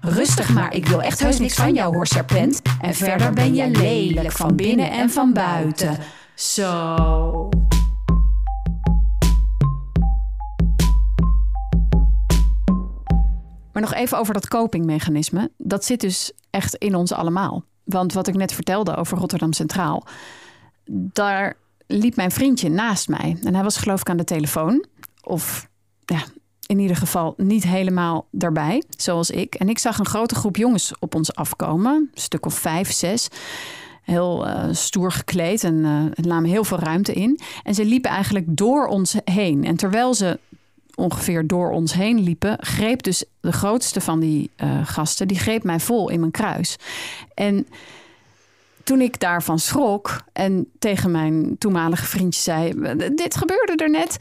[0.00, 2.62] Rustig maar, ik wil echt heus niks van jou hoor, serpent.
[2.80, 5.98] En verder ben je lelijk, van binnen en van buiten.
[6.34, 7.48] Zo.
[13.72, 15.50] Maar nog even over dat copingmechanisme.
[15.56, 17.64] Dat zit dus echt in ons allemaal.
[17.84, 20.06] Want wat ik net vertelde over Rotterdam Centraal,
[20.90, 23.38] daar liep mijn vriendje naast mij.
[23.42, 24.84] En hij was geloof ik aan de telefoon.
[25.22, 25.68] Of
[26.04, 26.22] ja,
[26.68, 29.54] in ieder geval niet helemaal daarbij, zoals ik.
[29.54, 31.94] En ik zag een grote groep jongens op ons afkomen.
[31.94, 33.28] Een stuk of vijf, zes.
[34.02, 37.40] Heel uh, stoer gekleed en uh, namen heel veel ruimte in.
[37.62, 39.64] En ze liepen eigenlijk door ons heen.
[39.64, 40.38] En terwijl ze
[40.94, 45.62] ongeveer door ons heen liepen, greep dus de grootste van die uh, gasten, die greep
[45.62, 46.76] mij vol in mijn kruis.
[47.34, 47.66] En
[48.84, 52.72] toen ik daarvan schrok en tegen mijn toenmalige vriendje zei:
[53.14, 54.16] Dit gebeurde er net.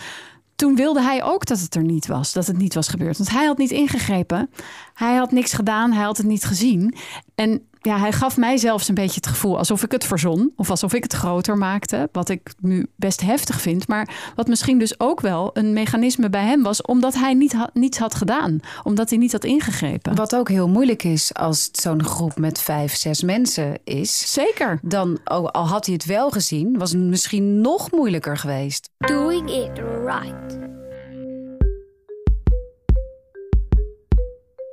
[0.57, 3.17] Toen wilde hij ook dat het er niet was, dat het niet was gebeurd.
[3.17, 4.49] Want hij had niet ingegrepen.
[4.93, 6.95] Hij had niks gedaan, hij had het niet gezien.
[7.35, 10.51] En ja, hij gaf mij zelfs een beetje het gevoel alsof ik het verzon.
[10.55, 12.09] Of alsof ik het groter maakte.
[12.11, 13.87] Wat ik nu best heftig vind.
[13.87, 16.81] Maar wat misschien dus ook wel een mechanisme bij hem was.
[16.81, 18.59] Omdat hij niet ha niets had gedaan.
[18.83, 20.15] Omdat hij niet had ingegrepen.
[20.15, 24.33] Wat ook heel moeilijk is als het zo'n groep met vijf, zes mensen is.
[24.33, 24.79] Zeker.
[24.81, 28.89] Dan, oh, al had hij het wel gezien, was het misschien nog moeilijker geweest.
[28.97, 30.57] Doing it right.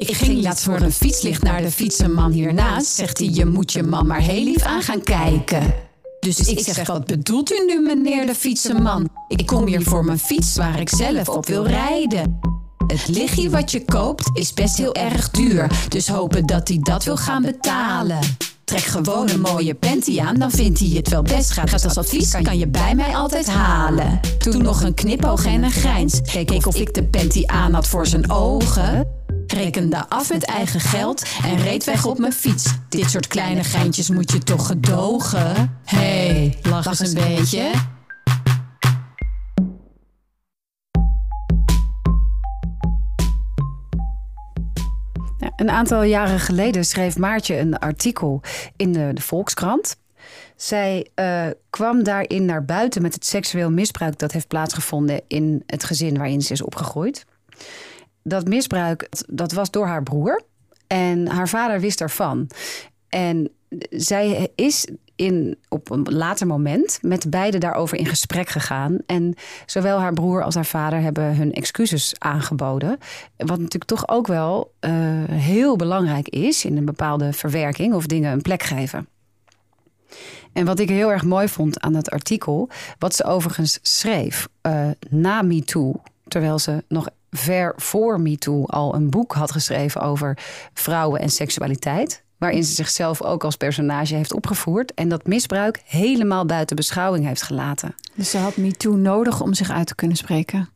[0.06, 2.94] Ik ging laatst voor een fietslicht naar de fietsenman hiernaast.
[2.94, 5.74] Zegt hij, je moet je man maar heel lief aan gaan kijken.
[6.20, 9.08] Dus ik zeg, wat bedoelt u nu meneer de fietsenman?
[9.28, 12.40] Ik kom hier voor mijn fiets waar ik zelf op wil rijden.
[12.86, 15.70] Het lichtje wat je koopt is best heel erg duur.
[15.88, 18.18] Dus hopen dat hij dat wil gaan betalen.
[18.64, 21.50] Trek gewoon een mooie panty aan, dan vindt hij het wel best.
[21.50, 24.20] Gaat als advies, kan je bij mij altijd halen.
[24.38, 26.20] Toen nog een knipoog en een grijns.
[26.20, 29.22] Keek ik of ik de panty aan had voor zijn ogen.
[29.54, 32.74] Rekende af met eigen geld en reed weg op mijn fiets.
[32.88, 35.78] Dit soort kleine geintjes moet je toch gedogen?
[35.84, 37.70] hey, lach eens een beetje.
[45.56, 48.40] Een aantal jaren geleden schreef Maartje een artikel
[48.76, 49.96] in de, Volkskrant.
[50.56, 55.84] Zij uh, kwam daarin naar buiten met het seksueel misbruik dat heeft plaatsgevonden in het
[55.84, 57.24] gezin waarin ze is opgegroeid.
[58.26, 60.42] Dat misbruik, dat was door haar broer.
[60.86, 62.50] En haar vader wist ervan.
[63.08, 63.50] En
[63.90, 68.98] zij is in, op een later moment met beide daarover in gesprek gegaan.
[69.06, 69.34] En
[69.66, 72.98] zowel haar broer als haar vader hebben hun excuses aangeboden.
[73.36, 74.90] Wat natuurlijk toch ook wel uh,
[75.30, 79.08] heel belangrijk is in een bepaalde verwerking of dingen een plek geven.
[80.52, 82.68] En wat ik heel erg mooi vond aan dat artikel,
[82.98, 89.10] wat ze overigens schreef uh, na MeToo, terwijl ze nog ver voor MeToo al een
[89.10, 90.38] boek had geschreven over
[90.74, 92.22] vrouwen en seksualiteit.
[92.38, 94.94] Waarin ze zichzelf ook als personage heeft opgevoerd.
[94.94, 97.94] En dat misbruik helemaal buiten beschouwing heeft gelaten.
[98.14, 100.68] Dus ze had MeToo nodig om zich uit te kunnen spreken?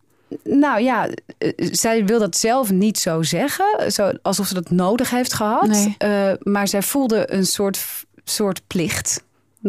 [0.44, 1.08] Nou ja,
[1.56, 3.92] zij wil dat zelf niet zo zeggen.
[3.92, 5.66] Zo, alsof ze dat nodig heeft gehad.
[5.66, 5.96] Nee.
[6.04, 9.24] Uh, maar zij voelde een soort, soort plicht.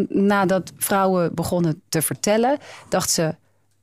[0.09, 2.57] Nadat vrouwen begonnen te vertellen,
[2.89, 3.35] dacht ze: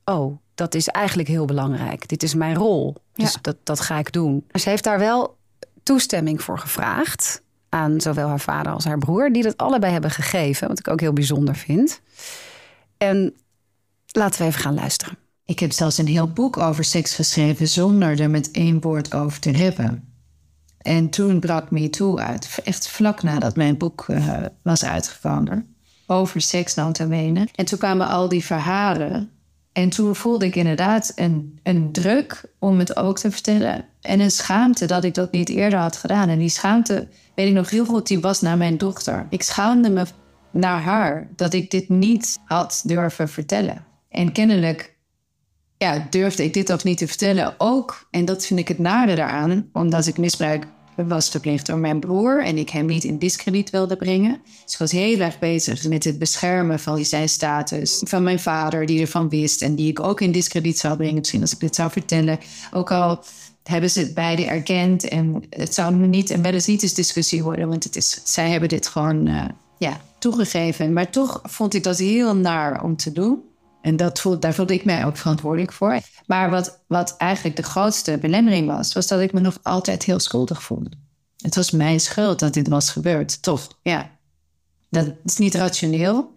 [0.04, 2.08] Oh, dat is eigenlijk heel belangrijk.
[2.08, 2.94] Dit is mijn rol.
[3.14, 3.38] Dus Ja.
[3.42, 4.44] dat, dat ga ik doen.
[4.50, 5.36] Maar ze heeft daar wel
[5.82, 10.68] toestemming voor gevraagd aan zowel haar vader als haar broer, die dat allebei hebben gegeven,
[10.68, 12.00] wat ik ook heel bijzonder vind.
[12.98, 13.34] En
[14.06, 15.18] laten we even gaan luisteren.
[15.44, 19.40] Ik heb zelfs een heel boek over seks geschreven zonder er met één woord over
[19.40, 20.14] te hebben.
[20.78, 25.76] En toen brak Me Too uit, echt vlak nadat mijn boek uh, was uitgekomen.
[26.06, 26.74] Over seks
[27.08, 27.48] wenen.
[27.54, 29.30] En toen kwamen al die verhalen.
[29.76, 33.84] En toen voelde ik inderdaad een, een druk om het ook te vertellen.
[34.00, 36.28] En een schaamte dat ik dat niet eerder had gedaan.
[36.28, 39.26] En die schaamte, weet ik nog heel goed, die was naar mijn dochter.
[39.30, 40.04] Ik schaamde me
[40.50, 43.84] naar haar dat ik dit niet had durven vertellen.
[44.08, 44.96] En kennelijk
[45.78, 47.54] ja, durfde ik dit ook niet te vertellen.
[47.58, 50.66] Ook, en dat vind ik het nare daaraan, omdat ik misbruik
[50.96, 54.40] was verplicht door mijn broer en ik hem niet in discrediet wilde brengen.
[54.64, 58.02] Dus ik was heel erg bezig met het beschermen van zijn status.
[58.04, 61.40] Van mijn vader, die ervan wist en die ik ook in discrediet zou brengen, misschien
[61.40, 62.38] als ik dit zou vertellen.
[62.72, 63.24] Ook al
[63.62, 67.42] hebben ze het beide erkend en het zou niet en wel eens niet eens discussie
[67.42, 69.44] worden, want het is, zij hebben dit gewoon uh,
[69.78, 70.92] ja, toegegeven.
[70.92, 73.42] Maar toch vond ik dat heel naar om te doen.
[73.86, 76.00] En dat voelde, daar voelde ik mij ook verantwoordelijk voor.
[76.26, 80.18] Maar wat, wat eigenlijk de grootste belemmering was, was dat ik me nog altijd heel
[80.18, 80.90] schuldig voelde.
[81.36, 83.42] Het was mijn schuld dat dit was gebeurd.
[83.42, 84.10] Tof, ja.
[84.90, 86.34] Dat is niet rationeel.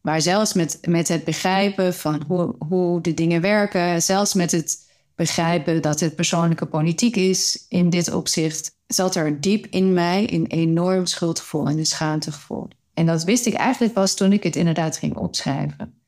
[0.00, 4.78] Maar zelfs met, met het begrijpen van hoe, hoe de dingen werken, zelfs met het
[5.14, 10.46] begrijpen dat het persoonlijke politiek is in dit opzicht, zat er diep in mij een
[10.46, 12.68] enorm schuldgevoel en een schaamtegevoel.
[12.94, 15.99] En dat wist ik eigenlijk pas toen ik het inderdaad ging opschrijven.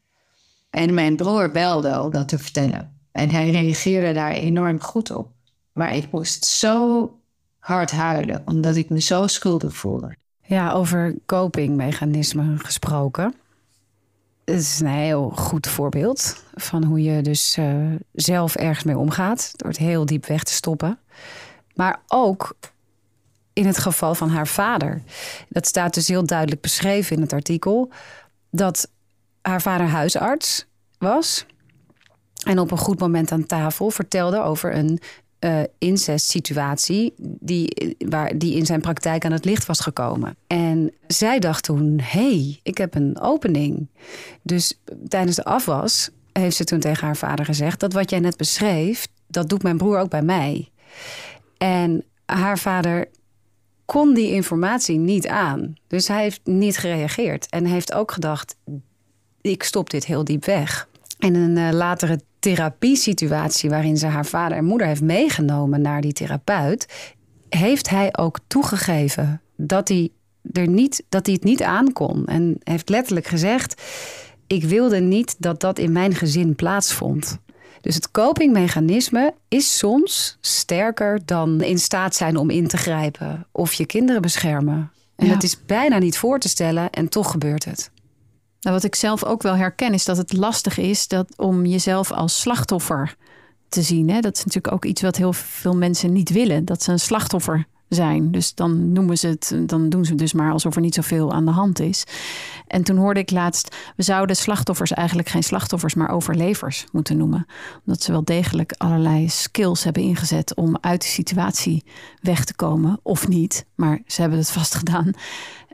[0.72, 2.96] En mijn broer belde om dat te vertellen.
[3.10, 5.28] En hij reageerde daar enorm goed op.
[5.72, 7.10] Maar ik moest zo
[7.58, 10.16] hard huilen, omdat ik me zo schuldig voelde.
[10.42, 13.34] Ja, over copingmechanismen gesproken.
[14.44, 19.52] Het is een heel goed voorbeeld van hoe je dus uh, zelf ergens mee omgaat.
[19.56, 20.98] Door het heel diep weg te stoppen.
[21.74, 22.56] Maar ook
[23.52, 25.02] in het geval van haar vader.
[25.48, 27.90] Dat staat dus heel duidelijk beschreven in het artikel.
[28.50, 28.90] Dat
[29.42, 30.66] haar vader huisarts
[30.98, 31.46] was.
[32.44, 35.00] En op een goed moment aan tafel vertelde over een
[35.44, 40.36] uh, incestsituatie die, waar, die in zijn praktijk aan het licht was gekomen.
[40.46, 43.88] En zij dacht toen, hey, ik heb een opening.
[44.42, 47.80] Dus tijdens de afwas heeft ze toen tegen haar vader gezegd...
[47.80, 50.70] dat wat jij net beschreef, dat doet mijn broer ook bij mij.
[51.58, 53.08] En haar vader
[53.84, 55.74] kon die informatie niet aan.
[55.86, 57.46] Dus hij heeft niet gereageerd.
[57.48, 58.56] En heeft ook gedacht,
[59.42, 60.88] ik stop dit heel diep weg.
[61.18, 66.12] En een uh, latere therapiesituatie waarin ze haar vader en moeder heeft meegenomen naar die
[66.12, 67.12] therapeut,
[67.48, 70.10] heeft hij ook toegegeven dat hij,
[70.52, 72.26] er niet, dat hij het niet aankon.
[72.26, 73.82] En heeft letterlijk gezegd:
[74.46, 77.38] Ik wilde niet dat dat in mijn gezin plaatsvond.
[77.80, 83.72] Dus het copingmechanisme is soms sterker dan in staat zijn om in te grijpen of
[83.72, 84.90] je kinderen beschermen.
[85.16, 85.32] En ja.
[85.32, 87.90] dat is bijna niet voor te stellen en toch gebeurt het.
[88.62, 92.12] Nou, wat ik zelf ook wel herken, is dat het lastig is dat om jezelf
[92.12, 93.16] als slachtoffer
[93.68, 94.10] te zien.
[94.10, 94.20] Hè?
[94.20, 96.64] Dat is natuurlijk ook iets wat heel veel mensen niet willen.
[96.64, 98.30] Dat ze een slachtoffer zijn.
[98.30, 101.44] Dus dan noemen ze het, dan doen ze dus maar alsof er niet zoveel aan
[101.44, 102.04] de hand is.
[102.66, 107.46] En toen hoorde ik laatst, we zouden slachtoffers eigenlijk geen slachtoffers, maar overlevers moeten noemen.
[107.86, 111.84] Omdat ze wel degelijk allerlei skills hebben ingezet om uit de situatie
[112.20, 113.00] weg te komen.
[113.02, 115.10] Of niet, maar ze hebben het vast gedaan.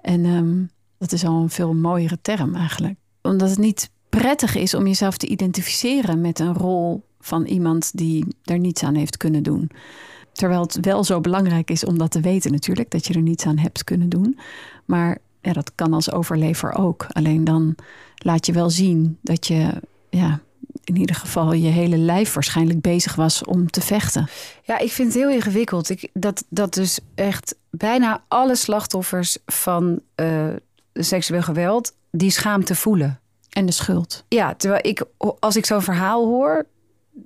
[0.02, 2.98] En um, dat is al een veel mooiere term eigenlijk.
[3.22, 8.26] Omdat het niet prettig is om jezelf te identificeren met een rol van iemand die
[8.44, 9.70] er niets aan heeft kunnen doen.
[10.32, 13.46] Terwijl het wel zo belangrijk is om dat te weten natuurlijk, dat je er niets
[13.46, 14.38] aan hebt kunnen doen.
[14.84, 17.06] Maar ja, dat kan als overlever ook.
[17.08, 17.74] Alleen dan
[18.16, 19.80] laat je wel zien dat je
[20.10, 20.40] ja,
[20.84, 24.28] in ieder geval je hele lijf waarschijnlijk bezig was om te vechten.
[24.62, 25.90] Ja, ik vind het heel ingewikkeld.
[25.90, 30.46] Ik, dat, dat dus echt bijna alle slachtoffers van uh,
[31.02, 33.20] seksueel geweld die schaamte voelen.
[33.48, 34.24] En de schuld.
[34.28, 35.04] Ja, terwijl ik,
[35.38, 36.66] als ik zo'n verhaal hoor,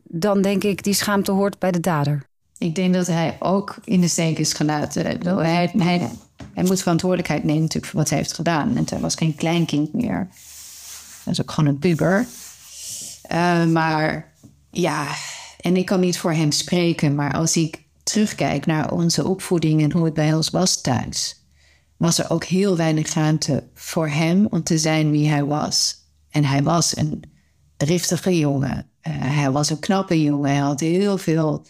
[0.02, 2.24] dan denk ik die schaamte hoort bij de dader.
[2.58, 5.04] Ik denk dat hij ook in de steek is gelaten.
[5.04, 6.10] Hij, hij,
[6.54, 8.76] hij moet verantwoordelijkheid nemen natuurlijk voor wat hij heeft gedaan.
[8.76, 10.28] En hij was geen kleinkind meer.
[11.24, 12.26] Dat is ook gewoon een puber.
[13.32, 14.32] Uh, maar
[14.70, 15.06] ja,
[15.60, 19.92] en ik kan niet voor hem spreken, maar als ik terugkijk naar onze opvoeding en
[19.92, 21.41] hoe het bij ons was thuis
[22.02, 25.96] was er ook heel weinig ruimte voor hem om te zijn wie hij was.
[26.30, 27.22] En hij was een
[27.76, 28.76] driftige jongen.
[28.76, 30.50] Uh, hij was een knappe jongen.
[30.50, 31.66] Hij had heel veel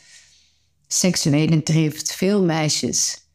[0.87, 3.27] seksuele drift, veel meisjes.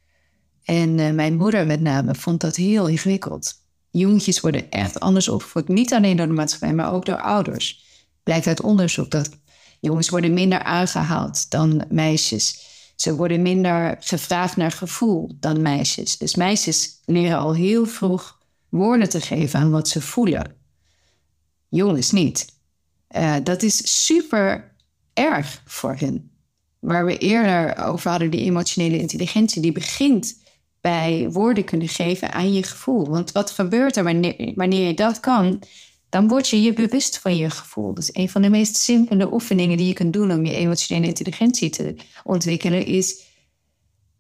[0.63, 3.53] En uh, mijn moeder met name vond dat heel ingewikkeld.
[3.89, 5.67] Jongetjes worden echt anders opgevoed.
[5.67, 7.83] Niet alleen door de maatschappij, maar ook door ouders.
[8.23, 9.29] Blijkt uit onderzoek dat
[9.79, 12.65] jongens worden minder aangehaald dan meisjes.
[12.97, 16.17] Ze worden minder gevraagd naar gevoel dan meisjes.
[16.17, 18.39] Dus meisjes leren al heel vroeg
[18.69, 20.55] woorden te geven aan wat ze voelen.
[21.69, 22.55] Jongens niet.
[23.15, 24.75] Uh, dat is super
[25.13, 26.31] erg voor hen.
[26.79, 30.39] Waar we eerder over hadden, die emotionele intelligentie, die begint
[30.81, 33.09] bij woorden kunnen geven aan je gevoel.
[33.09, 35.61] Want wat gebeurt er wanneer, wanneer je dat kan?
[36.17, 37.93] Dan word je je bewust van je gevoel.
[37.93, 41.69] Dus een van de meest simpele oefeningen die je kunt doen om je emotionele intelligentie
[41.69, 43.23] te ontwikkelen, is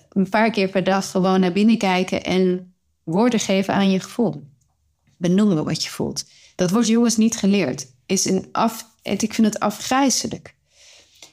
[0.09, 2.73] een paar keer per dag gewoon naar binnen kijken en
[3.03, 4.43] woorden geven aan je gevoel.
[5.17, 6.25] Benoemen wat je voelt.
[6.55, 7.87] Dat wordt jongens niet geleerd.
[8.05, 10.55] Is een af, ik vind het afgrijzelijk.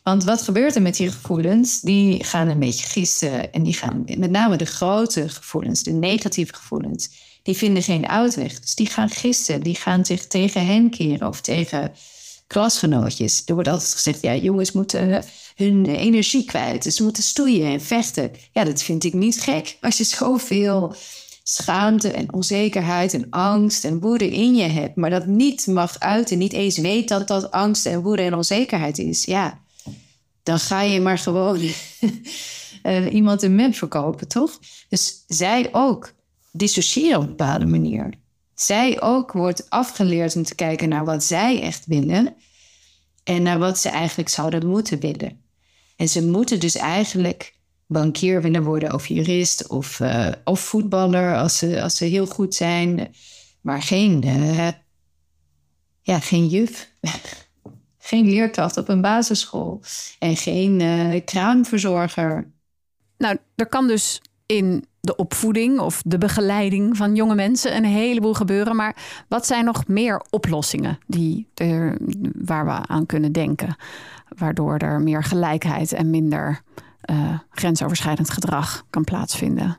[0.03, 1.81] Want wat gebeurt er met die gevoelens?
[1.81, 3.53] Die gaan een beetje gisten.
[3.53, 7.11] En die gaan, met name de grote gevoelens, de negatieve gevoelens,
[7.45, 8.61] die vinden geen uitweg.
[8.61, 9.63] Dus die gaan gisten.
[9.63, 11.93] Die gaan zich tegen hen keren of tegen
[12.47, 13.43] klasgenootjes.
[13.47, 15.25] Er wordt altijd gezegd, ja, jongens moeten
[15.55, 16.83] hun energie kwijt.
[16.83, 18.31] Dus ze moeten stoeien en vechten.
[18.53, 19.77] Ja, dat vind ik niet gek.
[19.81, 20.95] Als je zoveel
[21.43, 26.39] schaamte en onzekerheid en angst en woede in je hebt, maar dat niet mag uiten,
[26.39, 29.25] niet eens weet dat dat angst en woede en onzekerheid is.
[29.25, 29.61] Ja,
[30.43, 31.61] dan ga je maar gewoon
[32.83, 34.59] uh, iemand een map verkopen, toch?
[34.89, 36.13] Dus zij ook
[36.57, 38.15] dissociëren op een bepaalde manier.
[38.55, 42.35] Zij ook wordt afgeleerd om te kijken naar wat zij echt willen
[43.25, 45.43] en naar wat ze eigenlijk zouden moeten willen.
[45.97, 47.55] En ze moeten dus eigenlijk
[47.87, 52.55] bankier willen worden of jurist of, uh, of voetballer als ze, als ze heel goed
[52.55, 53.15] zijn,
[53.61, 54.69] maar geen, uh,
[56.01, 56.91] ja, geen juf.
[57.99, 59.83] geen leerkracht op een basisschool
[60.19, 62.53] en geen uh, kraamverzorger.
[63.19, 68.35] Nou, er kan dus in de opvoeding of de begeleiding van jonge mensen een heleboel
[68.35, 68.77] gebeuren.
[68.77, 68.97] Maar
[69.29, 71.97] wat zijn nog meer oplossingen die er,
[72.45, 73.77] waar we aan kunnen denken?
[74.39, 76.61] Waardoor er meer gelijkheid en minder
[77.11, 79.79] uh, grensoverschrijdend gedrag kan plaatsvinden.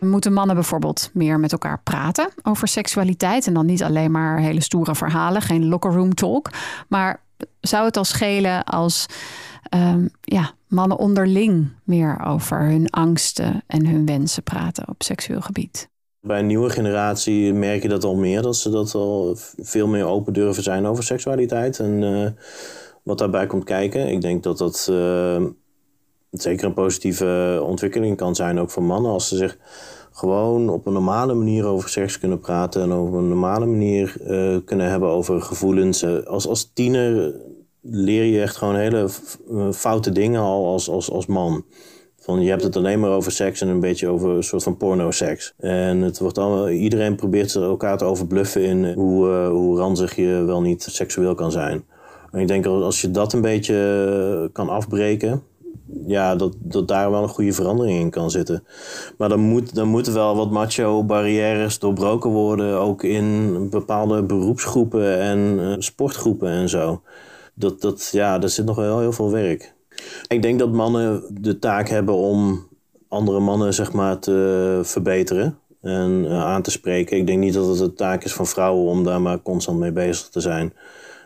[0.00, 3.46] Moeten mannen bijvoorbeeld meer met elkaar praten over seksualiteit?
[3.46, 6.50] En dan niet alleen maar hele stoere verhalen, geen locker room talk.
[6.88, 7.20] Maar
[7.60, 9.06] zou het al schelen als
[9.74, 15.88] um, ja, mannen onderling meer over hun angsten en hun wensen praten op seksueel gebied?
[16.20, 20.04] Bij een nieuwe generatie merk je dat al meer, dat ze dat al veel meer
[20.04, 22.28] open durven zijn over seksualiteit en uh,
[23.02, 24.08] wat daarbij komt kijken.
[24.08, 25.44] Ik denk dat dat uh,
[26.30, 29.58] zeker een positieve ontwikkeling kan zijn, ook voor mannen, als ze zich
[30.18, 34.56] gewoon op een normale manier over seks kunnen praten en op een normale manier uh,
[34.64, 36.04] kunnen hebben over gevoelens.
[36.26, 37.34] als, als tiener
[37.80, 39.08] leer je echt gewoon hele
[39.72, 41.64] foute dingen al als, als, als man.
[42.16, 44.76] Van, je hebt het alleen maar over seks en een beetje over een soort van
[44.76, 45.54] porno-seks.
[45.56, 50.60] En het wordt allemaal, iedereen probeert elkaar te overbluffen in hoe, hoe ranzig je wel
[50.60, 51.84] niet seksueel kan zijn.
[52.30, 55.42] En ik denk als je dat een beetje kan afbreken,
[56.06, 58.64] ja, dat, dat daar wel een goede verandering in kan zitten.
[59.18, 65.38] Maar dan, moet, dan moeten wel wat macho-barrières doorbroken worden, ook in bepaalde beroepsgroepen en
[65.38, 67.02] uh, sportgroepen en zo.
[67.54, 69.74] Dat, dat, ja, daar zit nog wel heel veel werk.
[70.28, 72.66] Ik denk dat mannen de taak hebben om
[73.08, 77.16] andere mannen zeg maar, te verbeteren en uh, aan te spreken.
[77.16, 79.92] Ik denk niet dat het de taak is van vrouwen om daar maar constant mee
[79.92, 80.72] bezig te zijn.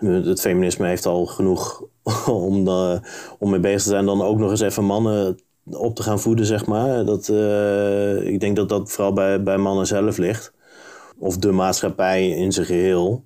[0.00, 1.84] Het feminisme heeft al genoeg
[2.26, 3.00] om, de,
[3.38, 5.38] om mee bezig te zijn, dan ook nog eens even mannen
[5.70, 7.04] op te gaan voeden, zeg maar.
[7.04, 10.52] Dat, uh, ik denk dat dat vooral bij, bij mannen zelf ligt.
[11.18, 13.24] Of de maatschappij in zijn geheel.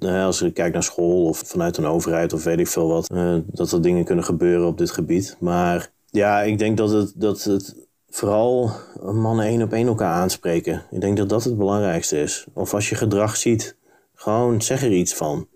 [0.00, 3.06] Als je kijkt naar school of vanuit een overheid of weet ik veel wat,
[3.46, 5.36] dat er dingen kunnen gebeuren op dit gebied.
[5.40, 8.70] Maar ja, ik denk dat het, dat het vooral
[9.02, 10.82] mannen één op één elkaar aanspreken.
[10.90, 12.46] Ik denk dat dat het belangrijkste is.
[12.54, 13.76] Of als je gedrag ziet,
[14.14, 15.46] gewoon zeg er iets van.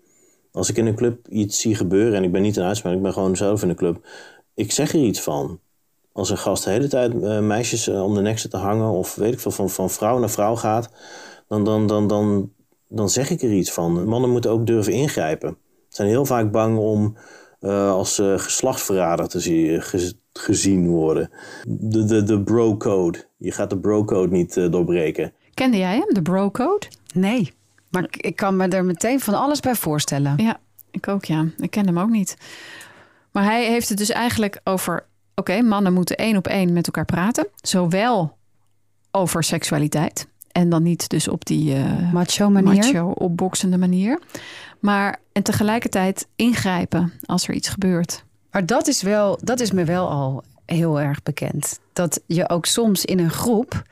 [0.57, 3.01] Als ik in een club iets zie gebeuren en ik ben niet een uitspraak, ik
[3.01, 4.07] ben gewoon zelf in de club,
[4.53, 5.59] ik zeg er iets van.
[6.11, 8.89] Als een gast de hele tijd uh, meisjes uh, om de nek zit te hangen
[8.89, 10.89] of weet ik veel, van, van vrouw naar vrouw gaat,
[11.47, 12.51] dan, dan, dan, dan,
[12.87, 14.07] dan zeg ik er iets van.
[14.07, 15.57] Mannen moeten ook durven ingrijpen.
[15.69, 17.17] Ze zijn heel vaak bang om
[17.61, 19.81] uh, als geslachtsverrader te zien,
[20.33, 21.29] gezien worden.
[21.67, 23.25] De, de, de bro-code.
[23.37, 25.33] Je gaat de bro-code niet doorbreken.
[25.53, 26.87] Kende jij hem, de bro-code?
[27.13, 27.51] Nee.
[27.89, 30.33] Maar ik kan me er meteen van alles bij voorstellen.
[30.37, 30.59] Ja,
[30.91, 31.45] ik ook ja.
[31.57, 32.37] Ik ken hem ook niet.
[33.31, 35.05] Maar hij heeft het dus eigenlijk over...
[35.35, 37.47] Oké, mannen moeten één op één met elkaar praten.
[37.61, 38.37] Zowel
[39.11, 40.27] over seksualiteit.
[40.51, 42.75] En dan niet dus op die uh, macho manier.
[42.75, 44.19] Macho, opboksende manier.
[44.79, 48.23] Maar en tegelijkertijd ingrijpen als er iets gebeurt.
[48.51, 51.79] Maar dat is, wel, dat is me wel al heel erg bekend.
[51.93, 53.83] Dat je ook soms in een groep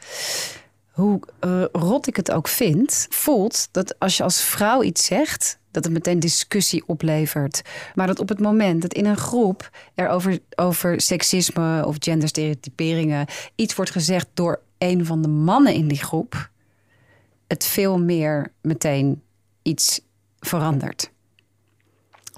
[0.96, 5.60] hoe uh, rot ik het ook vind, voelt dat als je als vrouw iets zegt,
[5.72, 7.62] dat het meteen discussie oplevert.
[7.96, 13.28] Maar dat op het moment dat in een groep er over, over seksisme of genderstereotyperingen
[13.56, 16.50] iets wordt gezegd door een van de mannen in die groep,
[17.48, 19.22] het veel meer meteen
[19.62, 20.02] iets
[20.40, 21.12] verandert.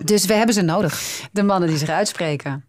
[0.03, 2.65] Dus we hebben ze nodig, de mannen die zich uitspreken.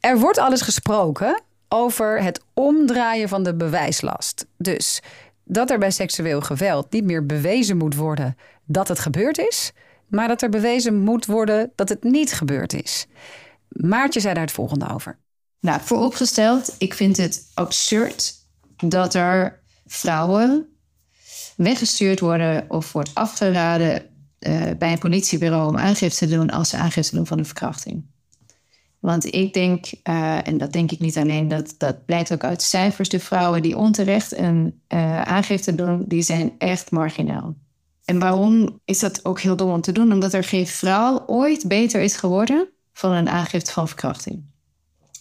[0.00, 4.46] Er wordt alles gesproken over het omdraaien van de bewijslast.
[4.56, 5.02] Dus
[5.44, 9.72] dat er bij seksueel geweld niet meer bewezen moet worden dat het gebeurd is,
[10.06, 13.06] maar dat er bewezen moet worden dat het niet gebeurd is.
[13.68, 15.18] Maartje zei daar het volgende over.
[15.60, 18.34] Nou, vooropgesteld, ik vind het absurd
[18.76, 20.68] dat er vrouwen
[21.56, 24.02] weggestuurd worden of wordt afgeraden
[24.40, 28.04] uh, bij een politiebureau om aangifte te doen als ze aangifte doen van een verkrachting.
[29.06, 32.62] Want ik denk, uh, en dat denk ik niet alleen, dat, dat blijkt ook uit
[32.62, 37.54] cijfers, de vrouwen die onterecht een uh, aangifte doen, die zijn echt marginaal.
[38.04, 40.12] En waarom is dat ook heel dom om te doen?
[40.12, 44.44] Omdat er geen vrouw ooit beter is geworden van een aangifte van verkrachting.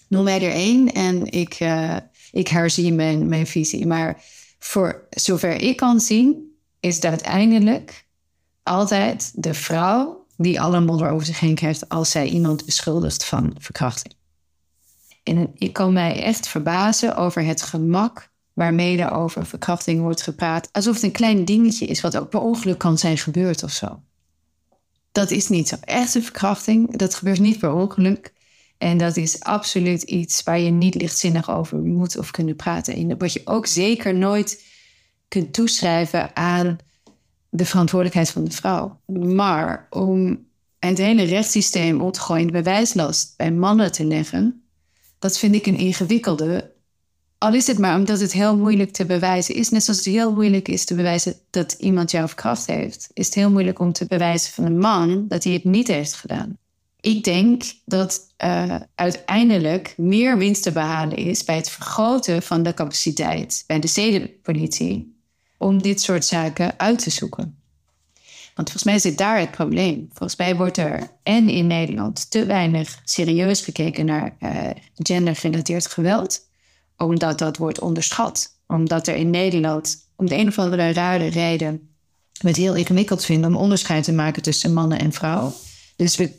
[0.08, 1.96] Noem mij er één en ik, uh,
[2.32, 3.88] ik herzie mijn, mijn visie.
[3.88, 4.24] Maar
[4.60, 8.06] voor zover ik kan zien, is dat uiteindelijk
[8.64, 13.56] altijd de vrouw die alle modder over zich heen krijgt als zij iemand beschuldigt van
[13.60, 14.14] verkrachting.
[15.24, 20.70] En ik kan mij echt verbazen over het gemak waarmee er over verkrachting wordt gepraat.
[20.72, 24.02] Alsof het een klein dingetje is wat ook per ongeluk kan zijn gebeurd of zo.
[25.12, 25.76] Dat is niet zo.
[25.82, 28.34] Echte verkrachting, dat gebeurt niet per ongeluk.
[28.78, 32.94] En dat is absoluut iets waar je niet lichtzinnig over moet of kunnen praten.
[32.94, 34.64] En wat je ook zeker nooit
[35.28, 36.78] kunt toeschrijven aan
[37.56, 39.00] de verantwoordelijkheid van de vrouw.
[39.36, 40.46] Maar om
[40.80, 44.64] het hele rechtssysteem om te gooien, bewijslast bij mannen te leggen,
[45.20, 46.74] dat vind ik een ingewikkelde.
[47.38, 49.70] Al is het maar omdat het heel moeilijk te bewijzen is.
[49.70, 53.36] Net zoals het heel moeilijk is te bewijzen dat iemand jou verkracht heeft, is het
[53.36, 56.58] heel moeilijk om te bewijzen van een man dat hij het niet heeft gedaan.
[57.00, 62.74] Ik denk dat uh, uiteindelijk meer winst te behalen is bij het vergroten van de
[62.74, 65.15] capaciteit bij de zedenpolitie
[65.66, 67.58] om dit soort zaken uit te zoeken.
[68.56, 70.10] Want volgens mij zit daar het probleem.
[70.14, 76.48] Volgens mij wordt er en in Nederland te weinig serieus gekeken naar uh, gendergerelateerd geweld,
[76.98, 78.54] omdat dat wordt onderschat.
[78.68, 81.90] Omdat er in Nederland om de een of andere rare reden
[82.42, 85.54] we het heel ingewikkeld vinden om onderscheid te maken tussen mannen en vrouwen.
[85.96, 86.32] Dus we,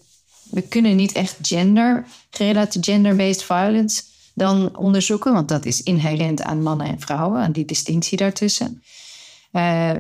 [0.50, 2.06] we kunnen niet echt gender,
[2.80, 4.02] gender-based violence
[4.34, 8.82] dan onderzoeken, want dat is inherent aan mannen en vrouwen, aan die distinctie daartussen.
[9.56, 9.90] Uh,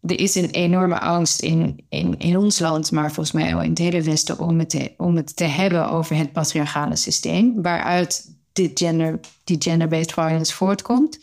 [0.00, 3.68] er is een enorme angst in, in, in ons land, maar volgens mij ook in
[3.68, 8.32] het hele Westen, om het, te, om het te hebben over het patriarchale systeem, waaruit
[8.52, 11.18] dit gender, die gender-based violence voortkomt.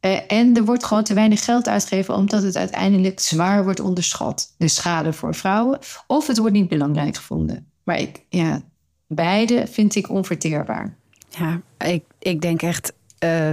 [0.00, 4.54] Uh, en er wordt gewoon te weinig geld uitgegeven, omdat het uiteindelijk zwaar wordt onderschat.
[4.58, 7.66] De schade voor vrouwen, of het wordt niet belangrijk gevonden.
[7.82, 8.62] Maar ik, ja,
[9.06, 10.96] beide vind ik onverteerbaar.
[11.28, 12.92] Ja, ik, ik denk echt.
[13.24, 13.50] Uh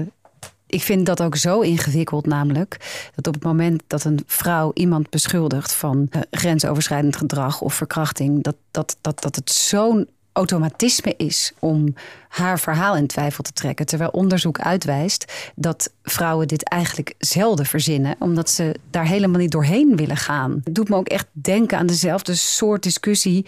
[0.74, 2.78] ik vind dat ook zo ingewikkeld, namelijk
[3.15, 8.43] dat op het moment dat een vrouw iemand beschuldigt van uh, grensoverschrijdend gedrag of verkrachting,
[8.43, 11.93] dat, dat, dat, dat het zo'n automatisme is om
[12.27, 13.86] haar verhaal in twijfel te trekken.
[13.86, 19.95] Terwijl onderzoek uitwijst dat vrouwen dit eigenlijk zelden verzinnen, omdat ze daar helemaal niet doorheen
[19.95, 20.61] willen gaan.
[20.63, 23.45] Het doet me ook echt denken aan dezelfde soort discussie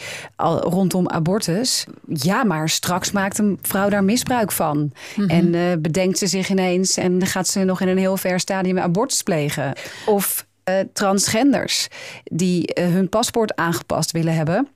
[0.60, 1.86] rondom abortus.
[2.08, 4.92] Ja, maar straks maakt een vrouw daar misbruik van.
[5.16, 5.30] Mhm.
[5.30, 8.80] En uh, bedenkt ze zich ineens en gaat ze nog in een heel ver stadium
[8.80, 9.74] abortus plegen.
[10.06, 11.88] Of uh, transgenders
[12.24, 14.68] die uh, hun paspoort aangepast willen hebben.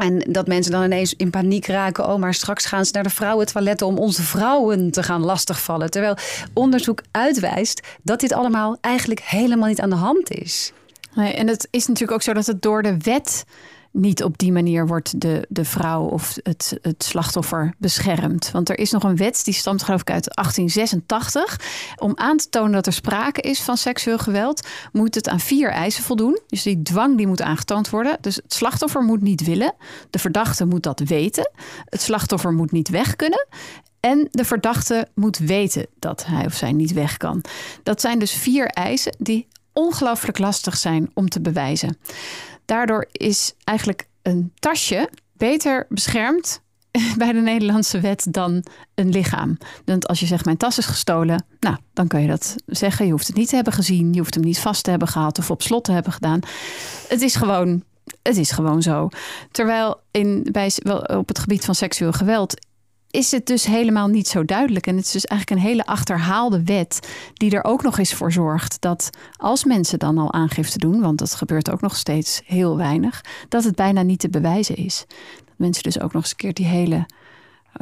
[0.00, 2.08] En dat mensen dan ineens in paniek raken.
[2.08, 5.90] Oh, maar straks gaan ze naar de vrouwentoiletten om onze vrouwen te gaan lastigvallen.
[5.90, 6.16] Terwijl
[6.54, 10.72] onderzoek uitwijst dat dit allemaal eigenlijk helemaal niet aan de hand is.
[11.14, 13.44] En het is natuurlijk ook zo dat het door de wet
[13.90, 18.50] niet op die manier wordt de, de vrouw of het, het slachtoffer beschermd.
[18.50, 21.60] Want er is nog een wet, die stamt geloof ik uit 1886.
[21.96, 25.70] Om aan te tonen dat er sprake is van seksueel geweld, moet het aan vier
[25.70, 26.40] eisen voldoen.
[26.46, 28.16] Dus die dwang die moet aangetoond worden.
[28.20, 29.74] Dus het slachtoffer moet niet willen.
[30.10, 31.50] De verdachte moet dat weten.
[31.84, 33.46] Het slachtoffer moet niet weg kunnen.
[34.00, 37.44] En de verdachte moet weten dat hij of zij niet weg kan.
[37.82, 41.98] Dat zijn dus vier eisen die ongelooflijk lastig zijn om te bewijzen.
[42.70, 46.62] Daardoor is eigenlijk een tasje beter beschermd
[47.18, 48.64] bij de Nederlandse wet dan
[48.94, 49.58] een lichaam.
[49.84, 53.06] Want als je zegt mijn tas is gestolen, nou, dan kan je dat zeggen.
[53.06, 55.38] Je hoeft het niet te hebben gezien, je hoeft hem niet vast te hebben gehad
[55.38, 56.40] of op slot te hebben gedaan.
[57.08, 57.82] Het is gewoon,
[58.22, 59.08] het is gewoon zo.
[59.50, 60.72] Terwijl in, bij,
[61.16, 62.54] op het gebied van seksueel geweld
[63.10, 64.86] is het dus helemaal niet zo duidelijk.
[64.86, 68.32] En het is dus eigenlijk een hele achterhaalde wet die er ook nog eens voor
[68.32, 72.76] zorgt dat als mensen dan al aangifte doen, want dat gebeurt ook nog steeds heel
[72.76, 75.04] weinig, dat het bijna niet te bewijzen is.
[75.44, 77.06] Dat mensen dus ook nog eens een keer die hele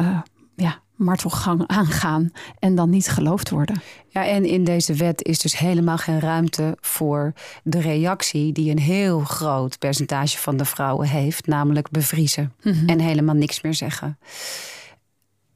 [0.00, 0.18] uh,
[0.56, 3.82] ja, martelgang aangaan en dan niet geloofd worden.
[4.08, 8.78] Ja, en in deze wet is dus helemaal geen ruimte voor de reactie die een
[8.78, 12.88] heel groot percentage van de vrouwen heeft, namelijk bevriezen Mhm.
[12.88, 14.18] en helemaal niks meer zeggen.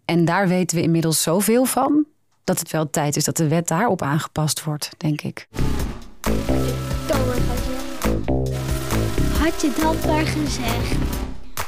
[0.05, 2.07] En daar weten we inmiddels zoveel van
[2.44, 5.48] dat het wel tijd is dat de wet daarop aangepast wordt, denk ik.
[9.38, 9.72] Had je.
[9.80, 10.96] Dat maar gezegd?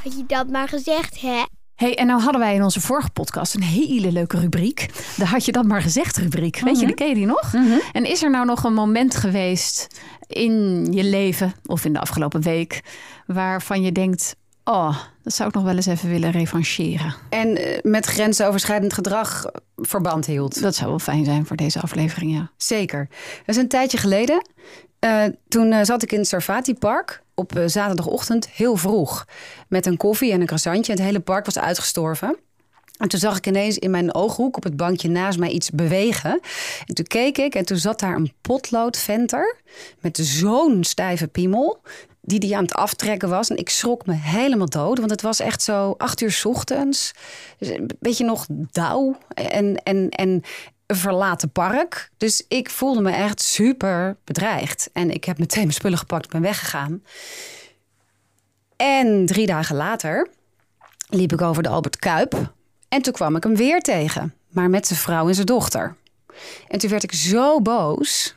[0.03, 1.43] Had je dat maar gezegd, hè?
[1.74, 4.91] Hey, en nou hadden wij in onze vorige podcast een hele leuke rubriek.
[5.16, 6.61] De had je dat maar gezegd rubriek.
[6.61, 7.55] Weet je, die ken je die nog?
[7.93, 12.43] En is er nou nog een moment geweest in je leven of in de afgelopen
[12.43, 12.80] week
[13.26, 17.14] waarvan je denkt: oh, dat zou ik nog wel eens even willen revancheren?
[17.28, 19.46] En eh, met grensoverschrijdend gedrag
[19.76, 20.60] verband hield.
[20.60, 22.50] Dat zou wel fijn zijn voor deze aflevering, ja.
[22.56, 23.08] Zeker.
[23.46, 24.48] Dat is een tijdje geleden.
[24.98, 29.24] Eh, toen eh, zat ik in het Sarfati Park op zaterdagochtend heel vroeg.
[29.68, 30.92] Met een koffie en een croissantje.
[30.92, 32.38] Het hele park was uitgestorven.
[32.96, 36.40] En toen zag ik ineens in mijn ooghoek op het bankje naast mij iets bewegen.
[36.86, 39.56] En toen keek ik en toen zat daar een potloodventer
[40.00, 41.80] met zo'n stijve piemel.
[42.27, 43.51] Die die aan het aftrekken was.
[43.51, 44.99] En ik schrok me helemaal dood.
[44.99, 47.12] Want het was echt zo acht uur ochtends.
[47.59, 49.18] Dus een beetje nog dauw.
[49.29, 50.43] En, en, en
[50.87, 52.11] een verlaten park.
[52.16, 54.91] Dus ik voelde me echt super bedreigd.
[54.93, 57.03] En ik heb meteen mijn spullen gepakt en ben weggegaan.
[58.77, 60.29] En drie dagen later
[61.09, 62.53] liep ik over de Albert Kuip.
[62.89, 64.35] En toen kwam ik hem weer tegen.
[64.49, 65.97] Maar met zijn vrouw en zijn dochter.
[66.68, 68.35] En toen werd ik zo boos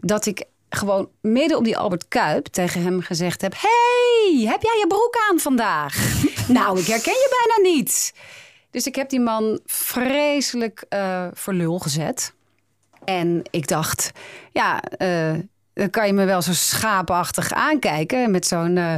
[0.00, 4.78] dat ik gewoon midden op die Albert Kuip tegen hem gezegd heb: Hey, heb jij
[4.78, 6.22] je broek aan vandaag?
[6.48, 8.14] nou, ik herken je bijna niet.
[8.70, 12.34] Dus ik heb die man vreselijk eh voor lul gezet.
[13.04, 14.10] En ik dacht,
[14.52, 15.34] ja, eh,
[15.76, 18.30] dan kan je me wel zo schaapachtig aankijken.
[18.30, 18.94] Met zo'n, eh,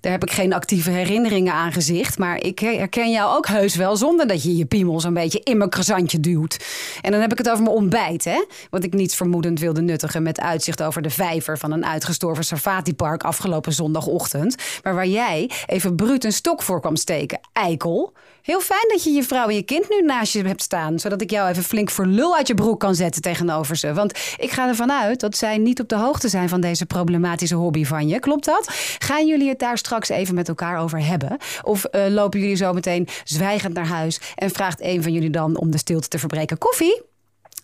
[0.00, 2.18] daar heb ik geen actieve herinneringen aan gezicht.
[2.18, 5.56] Maar ik herken jou ook heus wel zonder dat je je piemel zo'n beetje in
[5.56, 6.64] mijn croissantje duwt.
[7.00, 8.44] En dan heb ik het over mijn ontbijt, hè.
[8.70, 13.22] Wat ik niets vermoedend wilde nuttigen met uitzicht over de vijver van een uitgestorven safatipark
[13.22, 14.56] afgelopen zondagochtend.
[14.82, 18.12] Maar waar jij even bruut een stok voor kwam steken, eikel.
[18.42, 20.98] Heel fijn dat je je vrouw en je kind nu naast je hebt staan.
[20.98, 23.94] Zodat ik jou even flink voor lul uit je broek kan zetten tegenover ze.
[23.94, 27.54] Want ik ga ervan uit dat zij niet op de hoogte zijn van deze problematische
[27.54, 28.18] hobby van je.
[28.18, 28.68] Klopt dat?
[28.98, 31.36] Gaan jullie het daar straks even met elkaar over hebben?
[31.62, 35.56] Of eh, lopen jullie zo meteen zwijgend naar huis en vraagt een van jullie dan
[35.56, 37.02] om de stilte te verbreken koffie?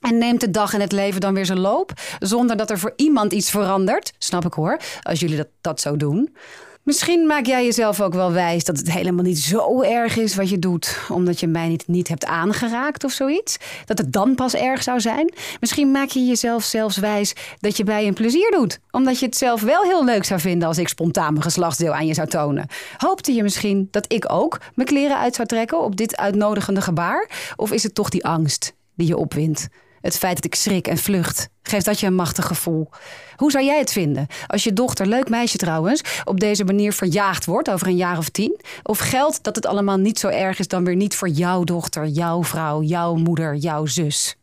[0.00, 2.92] En neemt de dag en het leven dan weer zijn loop, zonder dat er voor
[2.96, 4.12] iemand iets verandert?
[4.18, 6.36] Snap ik hoor, als jullie dat, dat zo doen.
[6.82, 10.48] Misschien maak jij jezelf ook wel wijs dat het helemaal niet zo erg is wat
[10.48, 13.56] je doet, omdat je mij niet, niet hebt aangeraakt of zoiets.
[13.84, 15.32] Dat het dan pas erg zou zijn.
[15.60, 19.36] Misschien maak je jezelf zelfs wijs dat je bij een plezier doet, omdat je het
[19.36, 22.66] zelf wel heel leuk zou vinden als ik spontaan mijn geslachtsdeel aan je zou tonen.
[22.96, 27.52] Hoopte je misschien dat ik ook mijn kleren uit zou trekken op dit uitnodigende gebaar?
[27.56, 29.68] Of is het toch die angst die je opwindt?
[30.08, 32.88] Het feit dat ik schrik en vlucht, geeft dat je een machtig gevoel.
[33.36, 37.44] Hoe zou jij het vinden als je dochter, leuk meisje trouwens, op deze manier verjaagd
[37.44, 38.60] wordt over een jaar of tien?
[38.82, 42.06] Of geldt dat het allemaal niet zo erg is dan weer niet voor jouw dochter,
[42.06, 44.36] jouw vrouw, jouw moeder, jouw zus?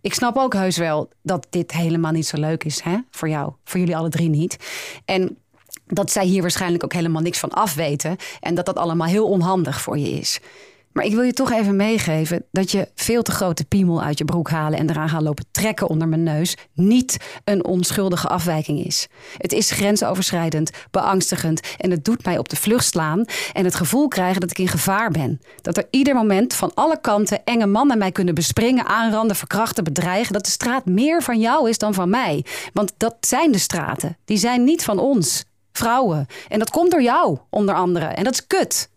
[0.00, 2.96] Ik snap ook heus wel dat dit helemaal niet zo leuk is hè?
[3.10, 4.56] voor jou, voor jullie alle drie niet.
[5.04, 5.38] En
[5.86, 9.80] dat zij hier waarschijnlijk ook helemaal niks van afweten en dat dat allemaal heel onhandig
[9.80, 10.40] voor je is.
[10.92, 14.24] Maar ik wil je toch even meegeven dat je veel te grote piemel uit je
[14.24, 19.08] broek halen en eraan gaan lopen trekken onder mijn neus niet een onschuldige afwijking is.
[19.36, 24.08] Het is grensoverschrijdend, beangstigend en het doet mij op de vlucht slaan en het gevoel
[24.08, 25.40] krijgen dat ik in gevaar ben.
[25.60, 30.32] Dat er ieder moment van alle kanten enge mannen mij kunnen bespringen, aanranden, verkrachten, bedreigen.
[30.32, 32.44] Dat de straat meer van jou is dan van mij.
[32.72, 34.16] Want dat zijn de straten.
[34.24, 36.26] Die zijn niet van ons, vrouwen.
[36.48, 38.04] En dat komt door jou, onder andere.
[38.04, 38.90] En dat is kut.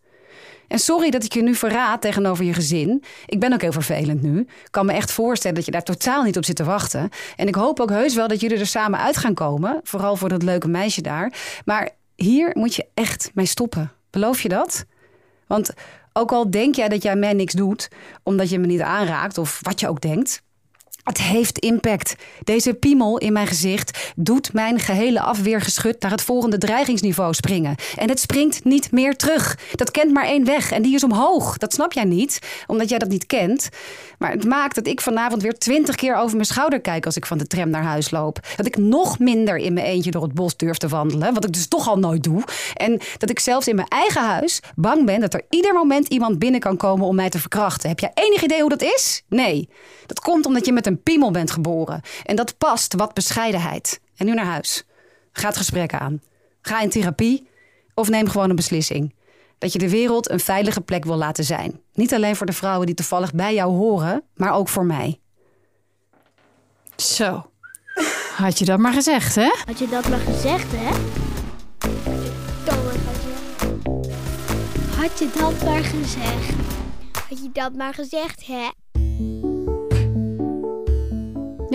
[0.67, 3.03] En sorry dat ik je nu verraad tegenover je gezin.
[3.25, 4.39] Ik ben ook heel vervelend nu.
[4.39, 7.09] Ik kan me echt voorstellen dat je daar totaal niet op zit te wachten.
[7.35, 9.79] En ik hoop ook heus wel dat jullie er samen uit gaan komen.
[9.83, 11.33] Vooral voor dat leuke meisje daar.
[11.65, 13.91] Maar hier moet je echt mee stoppen.
[14.09, 14.85] Beloof je dat?
[15.47, 15.73] Want
[16.13, 17.87] ook al denk jij dat jij mij niks doet,
[18.23, 20.43] omdat je me niet aanraakt of wat je ook denkt.
[21.05, 22.15] Het heeft impact.
[22.43, 27.75] Deze piemel in mijn gezicht doet mijn gehele afweergeschut naar het volgende dreigingsniveau springen.
[27.95, 29.57] En het springt niet meer terug.
[29.75, 31.57] Dat kent maar één weg en die is omhoog.
[31.57, 33.69] Dat snap jij niet, omdat jij dat niet kent.
[34.17, 37.25] Maar het maakt dat ik vanavond weer twintig keer over mijn schouder kijk als ik
[37.25, 38.39] van de tram naar huis loop.
[38.55, 41.53] Dat ik nog minder in mijn eentje door het bos durf te wandelen, wat ik
[41.53, 42.43] dus toch al nooit doe.
[42.73, 46.39] En dat ik zelfs in mijn eigen huis bang ben dat er ieder moment iemand
[46.39, 47.89] binnen kan komen om mij te verkrachten.
[47.89, 49.23] Heb jij enig idee hoe dat is?
[49.27, 49.69] Nee.
[50.05, 52.01] Dat komt omdat je met een piemel bent geboren.
[52.23, 53.99] En dat past wat bescheidenheid.
[54.15, 54.83] En nu naar huis.
[55.31, 56.21] Ga het gesprek aan.
[56.61, 57.47] Ga in therapie
[57.93, 59.13] of neem gewoon een beslissing.
[59.57, 61.81] Dat je de wereld een veilige plek wil laten zijn.
[61.93, 65.19] Niet alleen voor de vrouwen die toevallig bij jou horen, maar ook voor mij.
[66.95, 67.49] Zo.
[68.35, 69.51] Had je dat maar gezegd, hè?
[69.65, 70.89] Had je dat maar gezegd, hè?
[74.97, 76.55] Had je dat maar gezegd?
[77.29, 78.69] Had je dat maar gezegd, hè?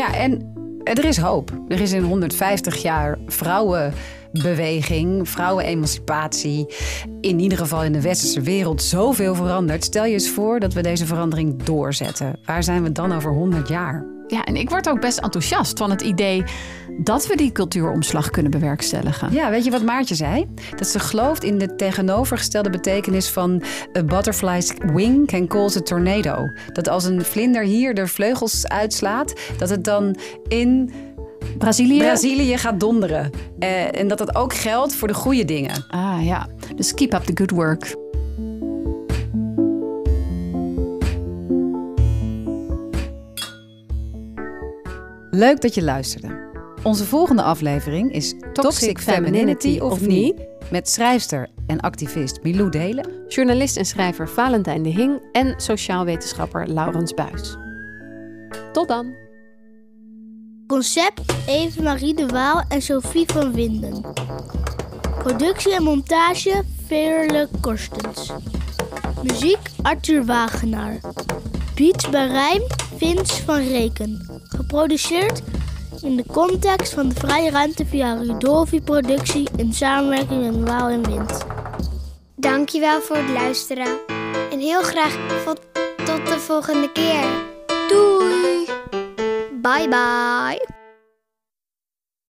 [0.01, 0.53] Ja, en
[0.85, 1.53] er is hoop.
[1.69, 6.75] Er is in 150 jaar vrouwenbeweging, vrouwenemancipatie,
[7.21, 9.85] in ieder geval in de westerse wereld, zoveel veranderd.
[9.85, 12.39] Stel je eens voor dat we deze verandering doorzetten.
[12.45, 14.07] Waar zijn we dan over 100 jaar?
[14.27, 16.45] Ja, en ik word ook best enthousiast van het idee
[16.99, 19.33] dat we die cultuuromslag kunnen bewerkstelligen.
[19.33, 20.47] Ja, weet je wat Maartje zei?
[20.77, 23.63] Dat ze gelooft in de tegenovergestelde betekenis van
[23.99, 26.47] a butterfly's wing can cause a tornado.
[26.73, 30.17] Dat als een vlinder hier de vleugels uitslaat, dat het dan
[30.49, 30.93] in
[31.59, 31.99] Brazilië?
[31.99, 33.31] Brazilië gaat donderen.
[33.59, 35.85] Eh, en dat dat ook geldt voor de goede dingen.
[35.89, 37.95] Ah ja, dus keep up the good work.
[45.31, 46.40] Leuk dat je luisterde.
[46.83, 53.11] Onze volgende aflevering is Toxic, Femininity of Me met schrijfster en activist Milou Delen.
[53.29, 57.57] Journalist en schrijver Valentijn de Hing en sociaal wetenschapper Laurens Buis.
[58.73, 59.15] Tot dan!
[60.67, 64.05] Concept Eve Marie de Waal en Sophie van Winden.
[65.19, 68.33] Productie en montage Veerle Korstens.
[69.23, 71.01] Muziek Arthur Wagenaar.
[71.75, 72.63] Beats bij Rijm
[72.97, 74.43] Vince van Reken.
[74.43, 75.43] Geproduceerd
[76.03, 81.07] in de context van de vrije ruimte via Rudolfi Productie in samenwerking met Waal en
[81.07, 81.47] Wind.
[82.37, 83.99] Dankjewel voor het luisteren.
[84.51, 85.61] En heel graag tot,
[85.97, 87.25] tot de volgende keer.
[87.89, 88.69] Doei!
[89.63, 90.80] Bye bye.